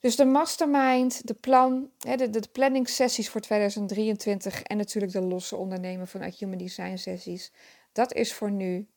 Dus 0.00 0.16
de 0.16 0.24
mastermind, 0.24 1.26
de 1.26 1.34
plan, 1.34 1.90
de, 1.98 2.30
de 2.30 2.42
planning 2.52 2.88
sessies 2.88 3.28
voor 3.28 3.40
2023 3.40 4.62
en 4.62 4.76
natuurlijk 4.76 5.12
de 5.12 5.20
losse 5.20 5.56
ondernemen 5.56 6.08
vanuit 6.08 6.38
Human 6.38 6.58
Design 6.58 6.96
sessies. 6.96 7.52
Dat 7.98 8.14
is 8.14 8.34
voor 8.34 8.50
nu 8.50 8.88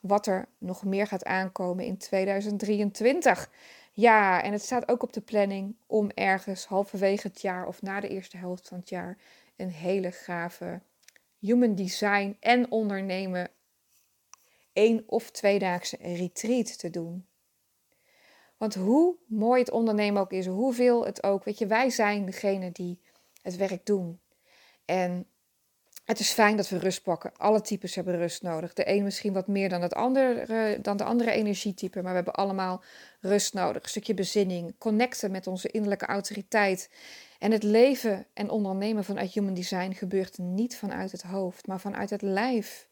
wat 0.00 0.26
er 0.26 0.48
nog 0.58 0.84
meer 0.84 1.06
gaat 1.06 1.24
aankomen 1.24 1.84
in 1.84 1.98
2023. 1.98 3.50
Ja, 3.92 4.42
en 4.42 4.52
het 4.52 4.62
staat 4.62 4.88
ook 4.88 5.02
op 5.02 5.12
de 5.12 5.20
planning 5.20 5.76
om 5.86 6.10
ergens 6.14 6.66
halverwege 6.66 7.26
het 7.26 7.40
jaar 7.40 7.66
of 7.66 7.82
na 7.82 8.00
de 8.00 8.08
eerste 8.08 8.36
helft 8.36 8.68
van 8.68 8.78
het 8.78 8.88
jaar 8.88 9.18
een 9.56 9.70
hele 9.70 10.12
gave 10.12 10.80
human 11.38 11.74
design 11.74 12.36
en 12.40 12.70
ondernemen 12.70 13.50
één 14.72 15.02
of 15.06 15.30
tweedaagse 15.30 15.96
retreat 16.00 16.78
te 16.78 16.90
doen. 16.90 17.26
Want 18.56 18.74
hoe 18.74 19.16
mooi 19.26 19.60
het 19.60 19.70
ondernemen 19.70 20.22
ook 20.22 20.32
is, 20.32 20.46
hoeveel 20.46 21.04
het 21.04 21.22
ook, 21.22 21.44
weet 21.44 21.58
je, 21.58 21.66
wij 21.66 21.90
zijn 21.90 22.24
degene 22.24 22.72
die 22.72 23.00
het 23.42 23.56
werk 23.56 23.86
doen. 23.86 24.20
En 24.84 25.26
het 26.10 26.20
is 26.20 26.30
fijn 26.30 26.56
dat 26.56 26.68
we 26.68 26.78
rust 26.78 27.02
pakken. 27.02 27.32
Alle 27.36 27.60
types 27.60 27.94
hebben 27.94 28.16
rust 28.16 28.42
nodig. 28.42 28.72
De 28.72 28.88
een 28.88 29.02
misschien 29.02 29.32
wat 29.32 29.46
meer 29.46 29.68
dan, 29.68 29.82
het 29.82 29.94
andere, 29.94 30.78
dan 30.82 30.96
de 30.96 31.04
andere 31.04 31.30
energietype, 31.30 32.02
maar 32.02 32.10
we 32.10 32.16
hebben 32.16 32.34
allemaal 32.34 32.82
rust 33.20 33.54
nodig. 33.54 33.82
Een 33.82 33.88
stukje 33.88 34.14
bezinning, 34.14 34.74
connecten 34.78 35.30
met 35.30 35.46
onze 35.46 35.68
innerlijke 35.68 36.06
autoriteit. 36.06 36.90
En 37.38 37.52
het 37.52 37.62
leven 37.62 38.26
en 38.34 38.50
ondernemen 38.50 39.04
vanuit 39.04 39.32
Human 39.32 39.54
Design 39.54 39.92
gebeurt 39.92 40.38
niet 40.38 40.76
vanuit 40.76 41.12
het 41.12 41.22
hoofd, 41.22 41.66
maar 41.66 41.80
vanuit 41.80 42.10
het 42.10 42.22
lijf. 42.22 42.88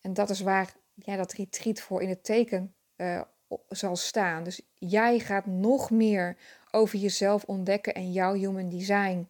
En 0.00 0.14
dat 0.14 0.30
is 0.30 0.40
waar 0.40 0.72
ja, 0.94 1.16
dat 1.16 1.32
retreat 1.32 1.80
voor 1.80 2.02
in 2.02 2.08
het 2.08 2.24
teken 2.24 2.74
uh, 2.96 3.20
zal 3.68 3.96
staan. 3.96 4.44
Dus 4.44 4.60
jij 4.78 5.18
gaat 5.18 5.46
nog 5.46 5.90
meer 5.90 6.36
over 6.70 6.98
jezelf 6.98 7.44
ontdekken 7.44 7.94
en 7.94 8.12
jouw 8.12 8.34
Human 8.34 8.68
Design 8.68 9.28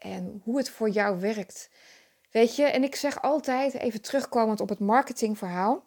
en 0.00 0.40
hoe 0.44 0.56
het 0.56 0.70
voor 0.70 0.88
jou 0.88 1.20
werkt. 1.20 1.70
Weet 2.30 2.56
je, 2.56 2.64
en 2.64 2.82
ik 2.82 2.94
zeg 2.94 3.22
altijd, 3.22 3.74
even 3.74 4.00
terugkomend 4.00 4.60
op 4.60 4.68
het 4.68 4.78
marketingverhaal. 4.78 5.84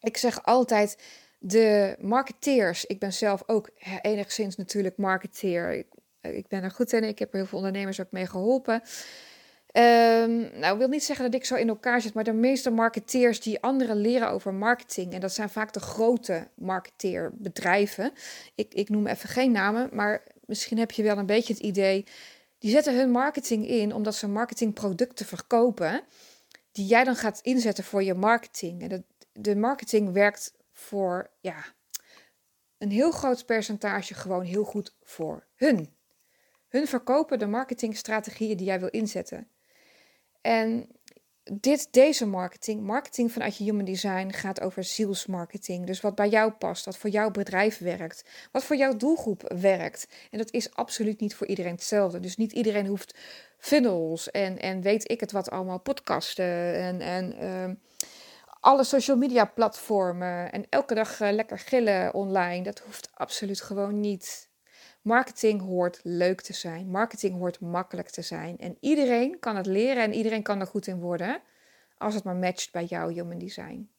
Ik 0.00 0.16
zeg 0.16 0.44
altijd, 0.44 0.98
de 1.38 1.96
marketeers, 2.00 2.84
ik 2.84 2.98
ben 2.98 3.12
zelf 3.12 3.42
ook 3.46 3.70
enigszins 4.02 4.56
natuurlijk 4.56 4.96
marketeer. 4.96 5.72
Ik, 5.72 5.86
ik 6.20 6.48
ben 6.48 6.62
er 6.62 6.70
goed 6.70 6.92
in, 6.92 7.04
ik 7.04 7.18
heb 7.18 7.32
heel 7.32 7.46
veel 7.46 7.58
ondernemers 7.58 8.00
ook 8.00 8.10
mee 8.10 8.26
geholpen. 8.26 8.82
Um, 9.76 10.50
nou, 10.58 10.72
ik 10.72 10.78
wil 10.78 10.88
niet 10.88 11.04
zeggen 11.04 11.24
dat 11.24 11.34
ik 11.34 11.44
zo 11.44 11.54
in 11.54 11.68
elkaar 11.68 12.00
zit, 12.00 12.14
maar 12.14 12.24
de 12.24 12.32
meeste 12.32 12.70
marketeers 12.70 13.40
die 13.40 13.62
anderen 13.62 13.96
leren 13.96 14.30
over 14.30 14.54
marketing, 14.54 15.12
en 15.12 15.20
dat 15.20 15.32
zijn 15.32 15.48
vaak 15.48 15.72
de 15.72 15.80
grote 15.80 16.48
marketeerbedrijven. 16.54 18.12
Ik, 18.54 18.74
ik 18.74 18.88
noem 18.88 19.06
even 19.06 19.28
geen 19.28 19.52
namen, 19.52 19.88
maar 19.92 20.22
misschien 20.46 20.78
heb 20.78 20.90
je 20.90 21.02
wel 21.02 21.18
een 21.18 21.26
beetje 21.26 21.52
het 21.52 21.62
idee 21.62 22.04
die 22.64 22.72
zetten 22.72 22.96
hun 22.96 23.10
marketing 23.10 23.68
in 23.68 23.94
omdat 23.94 24.14
ze 24.14 24.28
marketingproducten 24.28 25.26
verkopen, 25.26 26.02
die 26.72 26.86
jij 26.86 27.04
dan 27.04 27.16
gaat 27.16 27.40
inzetten 27.40 27.84
voor 27.84 28.02
je 28.02 28.14
marketing. 28.14 28.82
En 28.82 28.88
de, 28.88 29.04
de 29.32 29.56
marketing 29.56 30.12
werkt 30.12 30.54
voor 30.72 31.30
ja, 31.40 31.64
een 32.78 32.90
heel 32.90 33.10
groot 33.10 33.46
percentage 33.46 34.14
gewoon 34.14 34.44
heel 34.44 34.64
goed 34.64 34.96
voor 35.02 35.46
hun. 35.54 35.96
Hun 36.68 36.86
verkopen 36.86 37.38
de 37.38 37.46
marketingstrategieën 37.46 38.56
die 38.56 38.66
jij 38.66 38.80
wil 38.80 38.90
inzetten. 38.90 39.48
En 40.40 40.88
dit, 41.52 41.88
deze 41.90 42.26
marketing, 42.26 42.80
marketing 42.80 43.32
vanuit 43.32 43.56
je 43.56 43.64
human 43.64 43.84
design, 43.84 44.30
gaat 44.32 44.60
over 44.60 44.84
zielsmarketing. 44.84 45.86
Dus 45.86 46.00
wat 46.00 46.14
bij 46.14 46.28
jou 46.28 46.52
past, 46.52 46.84
wat 46.84 46.96
voor 46.96 47.10
jouw 47.10 47.30
bedrijf 47.30 47.78
werkt, 47.78 48.24
wat 48.52 48.64
voor 48.64 48.76
jouw 48.76 48.96
doelgroep 48.96 49.54
werkt. 49.60 50.08
En 50.30 50.38
dat 50.38 50.52
is 50.52 50.74
absoluut 50.74 51.20
niet 51.20 51.34
voor 51.34 51.46
iedereen 51.46 51.72
hetzelfde. 51.72 52.20
Dus 52.20 52.36
niet 52.36 52.52
iedereen 52.52 52.86
hoeft 52.86 53.14
funnels 53.58 54.30
en, 54.30 54.58
en 54.58 54.80
weet 54.80 55.10
ik 55.10 55.20
het 55.20 55.32
wat 55.32 55.50
allemaal, 55.50 55.78
podcasten 55.78 56.74
en, 56.74 57.00
en 57.00 57.34
uh, 57.42 57.74
alle 58.60 58.84
social 58.84 59.16
media 59.16 59.44
platformen 59.44 60.52
en 60.52 60.66
elke 60.68 60.94
dag 60.94 61.20
uh, 61.20 61.32
lekker 61.32 61.58
gillen 61.58 62.14
online. 62.14 62.62
Dat 62.62 62.78
hoeft 62.78 63.10
absoluut 63.14 63.60
gewoon 63.60 64.00
niet. 64.00 64.48
Marketing 65.04 65.60
hoort 65.60 66.00
leuk 66.02 66.40
te 66.40 66.52
zijn. 66.52 66.90
Marketing 66.90 67.38
hoort 67.38 67.60
makkelijk 67.60 68.10
te 68.10 68.22
zijn. 68.22 68.58
En 68.58 68.76
iedereen 68.80 69.38
kan 69.38 69.56
het 69.56 69.66
leren 69.66 70.02
en 70.02 70.14
iedereen 70.14 70.42
kan 70.42 70.60
er 70.60 70.66
goed 70.66 70.86
in 70.86 71.00
worden. 71.00 71.40
Als 71.98 72.14
het 72.14 72.24
maar 72.24 72.36
matcht 72.36 72.72
bij 72.72 72.84
jouw 72.84 73.08
human 73.08 73.38
design. 73.38 73.90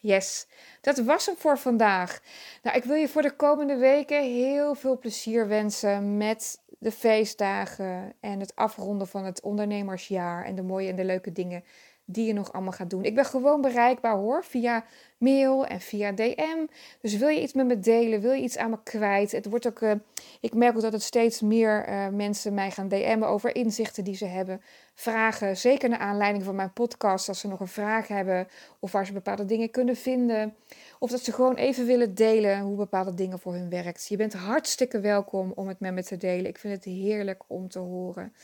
Yes, 0.00 0.46
dat 0.80 0.98
was 0.98 1.26
hem 1.26 1.36
voor 1.36 1.58
vandaag. 1.58 2.20
Nou, 2.62 2.76
ik 2.76 2.84
wil 2.84 2.96
je 2.96 3.08
voor 3.08 3.22
de 3.22 3.36
komende 3.36 3.76
weken 3.76 4.22
heel 4.22 4.74
veel 4.74 4.98
plezier 4.98 5.48
wensen 5.48 6.16
met 6.16 6.62
de 6.78 6.92
feestdagen 6.92 8.12
en 8.20 8.40
het 8.40 8.56
afronden 8.56 9.06
van 9.06 9.24
het 9.24 9.40
ondernemersjaar 9.40 10.44
en 10.44 10.54
de 10.54 10.62
mooie 10.62 10.88
en 10.88 10.96
de 10.96 11.04
leuke 11.04 11.32
dingen 11.32 11.64
die 12.12 12.26
je 12.26 12.32
nog 12.32 12.52
allemaal 12.52 12.72
gaat 12.72 12.90
doen. 12.90 13.04
Ik 13.04 13.14
ben 13.14 13.24
gewoon 13.24 13.60
bereikbaar 13.60 14.16
hoor, 14.16 14.44
via 14.44 14.84
mail 15.18 15.66
en 15.66 15.80
via 15.80 16.12
DM. 16.12 16.66
Dus 17.00 17.16
wil 17.16 17.28
je 17.28 17.42
iets 17.42 17.52
met 17.52 17.66
me 17.66 17.78
delen, 17.78 18.20
wil 18.20 18.32
je 18.32 18.42
iets 18.42 18.56
aan 18.56 18.70
me 18.70 18.78
kwijt. 18.82 19.32
Het 19.32 19.46
wordt 19.46 19.66
ook, 19.66 19.80
uh, 19.80 19.92
ik 20.40 20.54
merk 20.54 20.76
ook 20.76 20.82
dat 20.82 20.92
het 20.92 21.02
steeds 21.02 21.40
meer 21.40 21.88
uh, 21.88 22.08
mensen 22.08 22.54
mij 22.54 22.70
gaan 22.70 22.88
DM'en 22.88 23.22
over 23.22 23.54
inzichten 23.54 24.04
die 24.04 24.16
ze 24.16 24.24
hebben. 24.24 24.62
Vragen, 24.94 25.56
zeker 25.56 25.88
naar 25.88 25.98
aanleiding 25.98 26.44
van 26.44 26.54
mijn 26.54 26.72
podcast, 26.72 27.28
als 27.28 27.40
ze 27.40 27.48
nog 27.48 27.60
een 27.60 27.68
vraag 27.68 28.08
hebben 28.08 28.48
of 28.78 28.92
waar 28.92 29.06
ze 29.06 29.12
bepaalde 29.12 29.44
dingen 29.44 29.70
kunnen 29.70 29.96
vinden. 29.96 30.54
Of 30.98 31.10
dat 31.10 31.20
ze 31.20 31.32
gewoon 31.32 31.54
even 31.54 31.86
willen 31.86 32.14
delen 32.14 32.60
hoe 32.60 32.76
bepaalde 32.76 33.14
dingen 33.14 33.38
voor 33.38 33.52
hun 33.52 33.70
werkt. 33.70 34.08
Je 34.08 34.16
bent 34.16 34.32
hartstikke 34.32 35.00
welkom 35.00 35.52
om 35.54 35.68
het 35.68 35.80
met 35.80 35.92
me 35.92 36.02
te 36.04 36.16
delen. 36.16 36.46
Ik 36.46 36.58
vind 36.58 36.74
het 36.74 36.84
heerlijk 36.84 37.42
om 37.46 37.68
te 37.68 37.78
horen. 37.78 38.34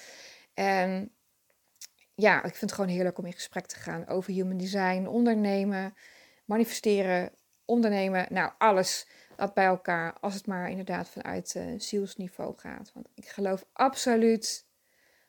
En 0.55 1.11
ja, 2.16 2.37
ik 2.37 2.55
vind 2.55 2.61
het 2.61 2.72
gewoon 2.72 2.90
heerlijk 2.90 3.18
om 3.18 3.26
in 3.26 3.33
gesprek 3.33 3.66
te 3.66 3.76
gaan 3.76 4.07
over 4.07 4.33
human 4.33 4.57
design, 4.57 5.07
ondernemen, 5.07 5.94
manifesteren, 6.44 7.33
ondernemen. 7.64 8.26
Nou, 8.31 8.52
alles 8.59 9.07
dat 9.37 9.55
bij 9.55 9.64
elkaar, 9.64 10.16
als 10.20 10.35
het 10.35 10.46
maar 10.46 10.70
inderdaad 10.70 11.09
vanuit 11.09 11.55
uh, 11.57 11.81
zielsniveau 11.81 12.55
gaat. 12.57 12.90
Want 12.94 13.09
ik 13.14 13.29
geloof 13.29 13.64
absoluut 13.72 14.66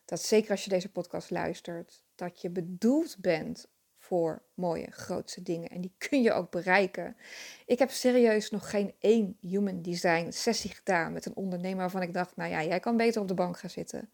dat 0.06 0.22
zeker 0.22 0.52
als 0.52 0.64
je 0.64 0.70
deze 0.70 0.92
podcast 0.92 1.30
luistert, 1.30 2.04
dat 2.16 2.42
je 2.42 2.50
bedoeld 2.50 3.18
bent 3.20 3.68
voor 3.98 4.44
mooie, 4.54 4.92
grootste 4.92 5.42
dingen. 5.42 5.70
En 5.70 5.82
die 5.82 5.94
kun 5.98 6.22
je 6.22 6.32
ook 6.32 6.52
bereiken. 6.52 7.18
Ik 7.66 7.80
heb 7.80 7.90
serieus 7.90 8.50
nog 8.50 8.70
geen 8.70 8.94
één 9.00 9.38
human 9.42 9.82
design 9.82 10.32
sessie 10.32 10.72
gedaan 10.72 11.14
met 11.14 11.26
een 11.26 11.36
ondernemer 11.36 11.80
waarvan 11.80 12.02
ik 12.02 12.14
dacht, 12.14 12.36
nou 12.36 12.52
ja, 12.52 12.64
jij 12.64 12.80
kan 12.80 12.98
beter 12.98 13.22
op 13.22 13.28
de 13.28 13.34
bank 13.34 13.60
gaan 13.60 13.70
zitten. 13.70 14.10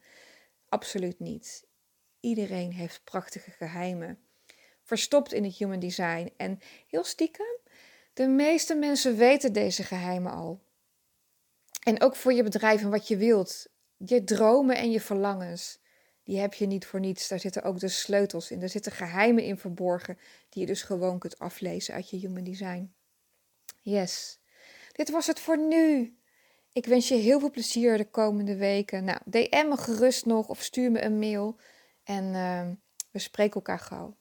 Absoluut 0.70 1.20
niet. 1.20 1.66
Iedereen 2.24 2.72
heeft 2.72 3.04
prachtige 3.04 3.52
geheimen. 3.52 4.20
Verstopt 4.82 5.34
in 5.34 5.44
het 5.44 5.58
human 5.58 5.80
design. 5.80 6.34
En 6.38 6.60
heel 6.88 7.04
stiekem, 7.04 7.58
de 8.14 8.28
meeste 8.28 8.76
mensen 8.76 9.18
weten 9.18 9.54
deze 9.54 9.84
geheimen 9.84 10.32
al. 10.32 10.62
En 11.84 12.02
ook 12.02 12.16
voor 12.16 12.34
je 12.34 12.44
bedrijf 12.44 12.82
en 12.82 12.90
wat 12.90 13.08
je 13.08 13.18
wilt. 13.18 13.68
Je 13.98 14.24
dromen 14.24 14.78
en 14.78 14.92
je 14.92 15.02
verlangens 15.02 15.80
die 16.24 16.40
heb 16.40 16.54
je 16.54 16.66
niet 16.66 16.86
voor 16.86 17.00
niets. 17.00 17.28
Daar 17.28 17.40
zitten 17.40 17.64
ook 17.64 17.80
de 17.80 17.88
sleutels 17.88 18.52
in. 18.52 18.62
Er 18.62 18.70
zitten 18.70 18.92
geheimen 18.92 19.44
in 19.44 19.58
verborgen 19.58 20.18
die 20.50 20.62
je 20.62 20.68
dus 20.68 20.82
gewoon 20.82 21.20
kunt 21.20 21.40
aflezen 21.40 21.94
uit 21.94 22.10
je 22.10 22.18
human 22.18 22.44
design. 22.44 22.94
Yes, 23.82 24.40
dit 24.92 25.10
was 25.10 25.28
het 25.28 25.40
voor 25.40 25.58
nu. 25.58 26.18
Ik 26.74 26.86
wens 26.86 27.08
je 27.08 27.16
heel 27.16 27.40
veel 27.40 27.52
plezier 27.52 27.98
de 27.98 28.10
komende 28.10 28.56
weken. 28.56 29.04
Nou, 29.04 29.20
DM 29.26 29.68
me 29.68 29.78
gerust 29.78 30.26
nog 30.26 30.48
of 30.48 30.62
stuur 30.62 30.92
me 30.92 31.02
een 31.02 31.20
mail. 31.20 31.60
En 32.04 32.24
uh, 32.24 32.76
we 33.12 33.20
spreken 33.20 33.56
elkaar 33.56 33.80
gauw. 33.80 34.18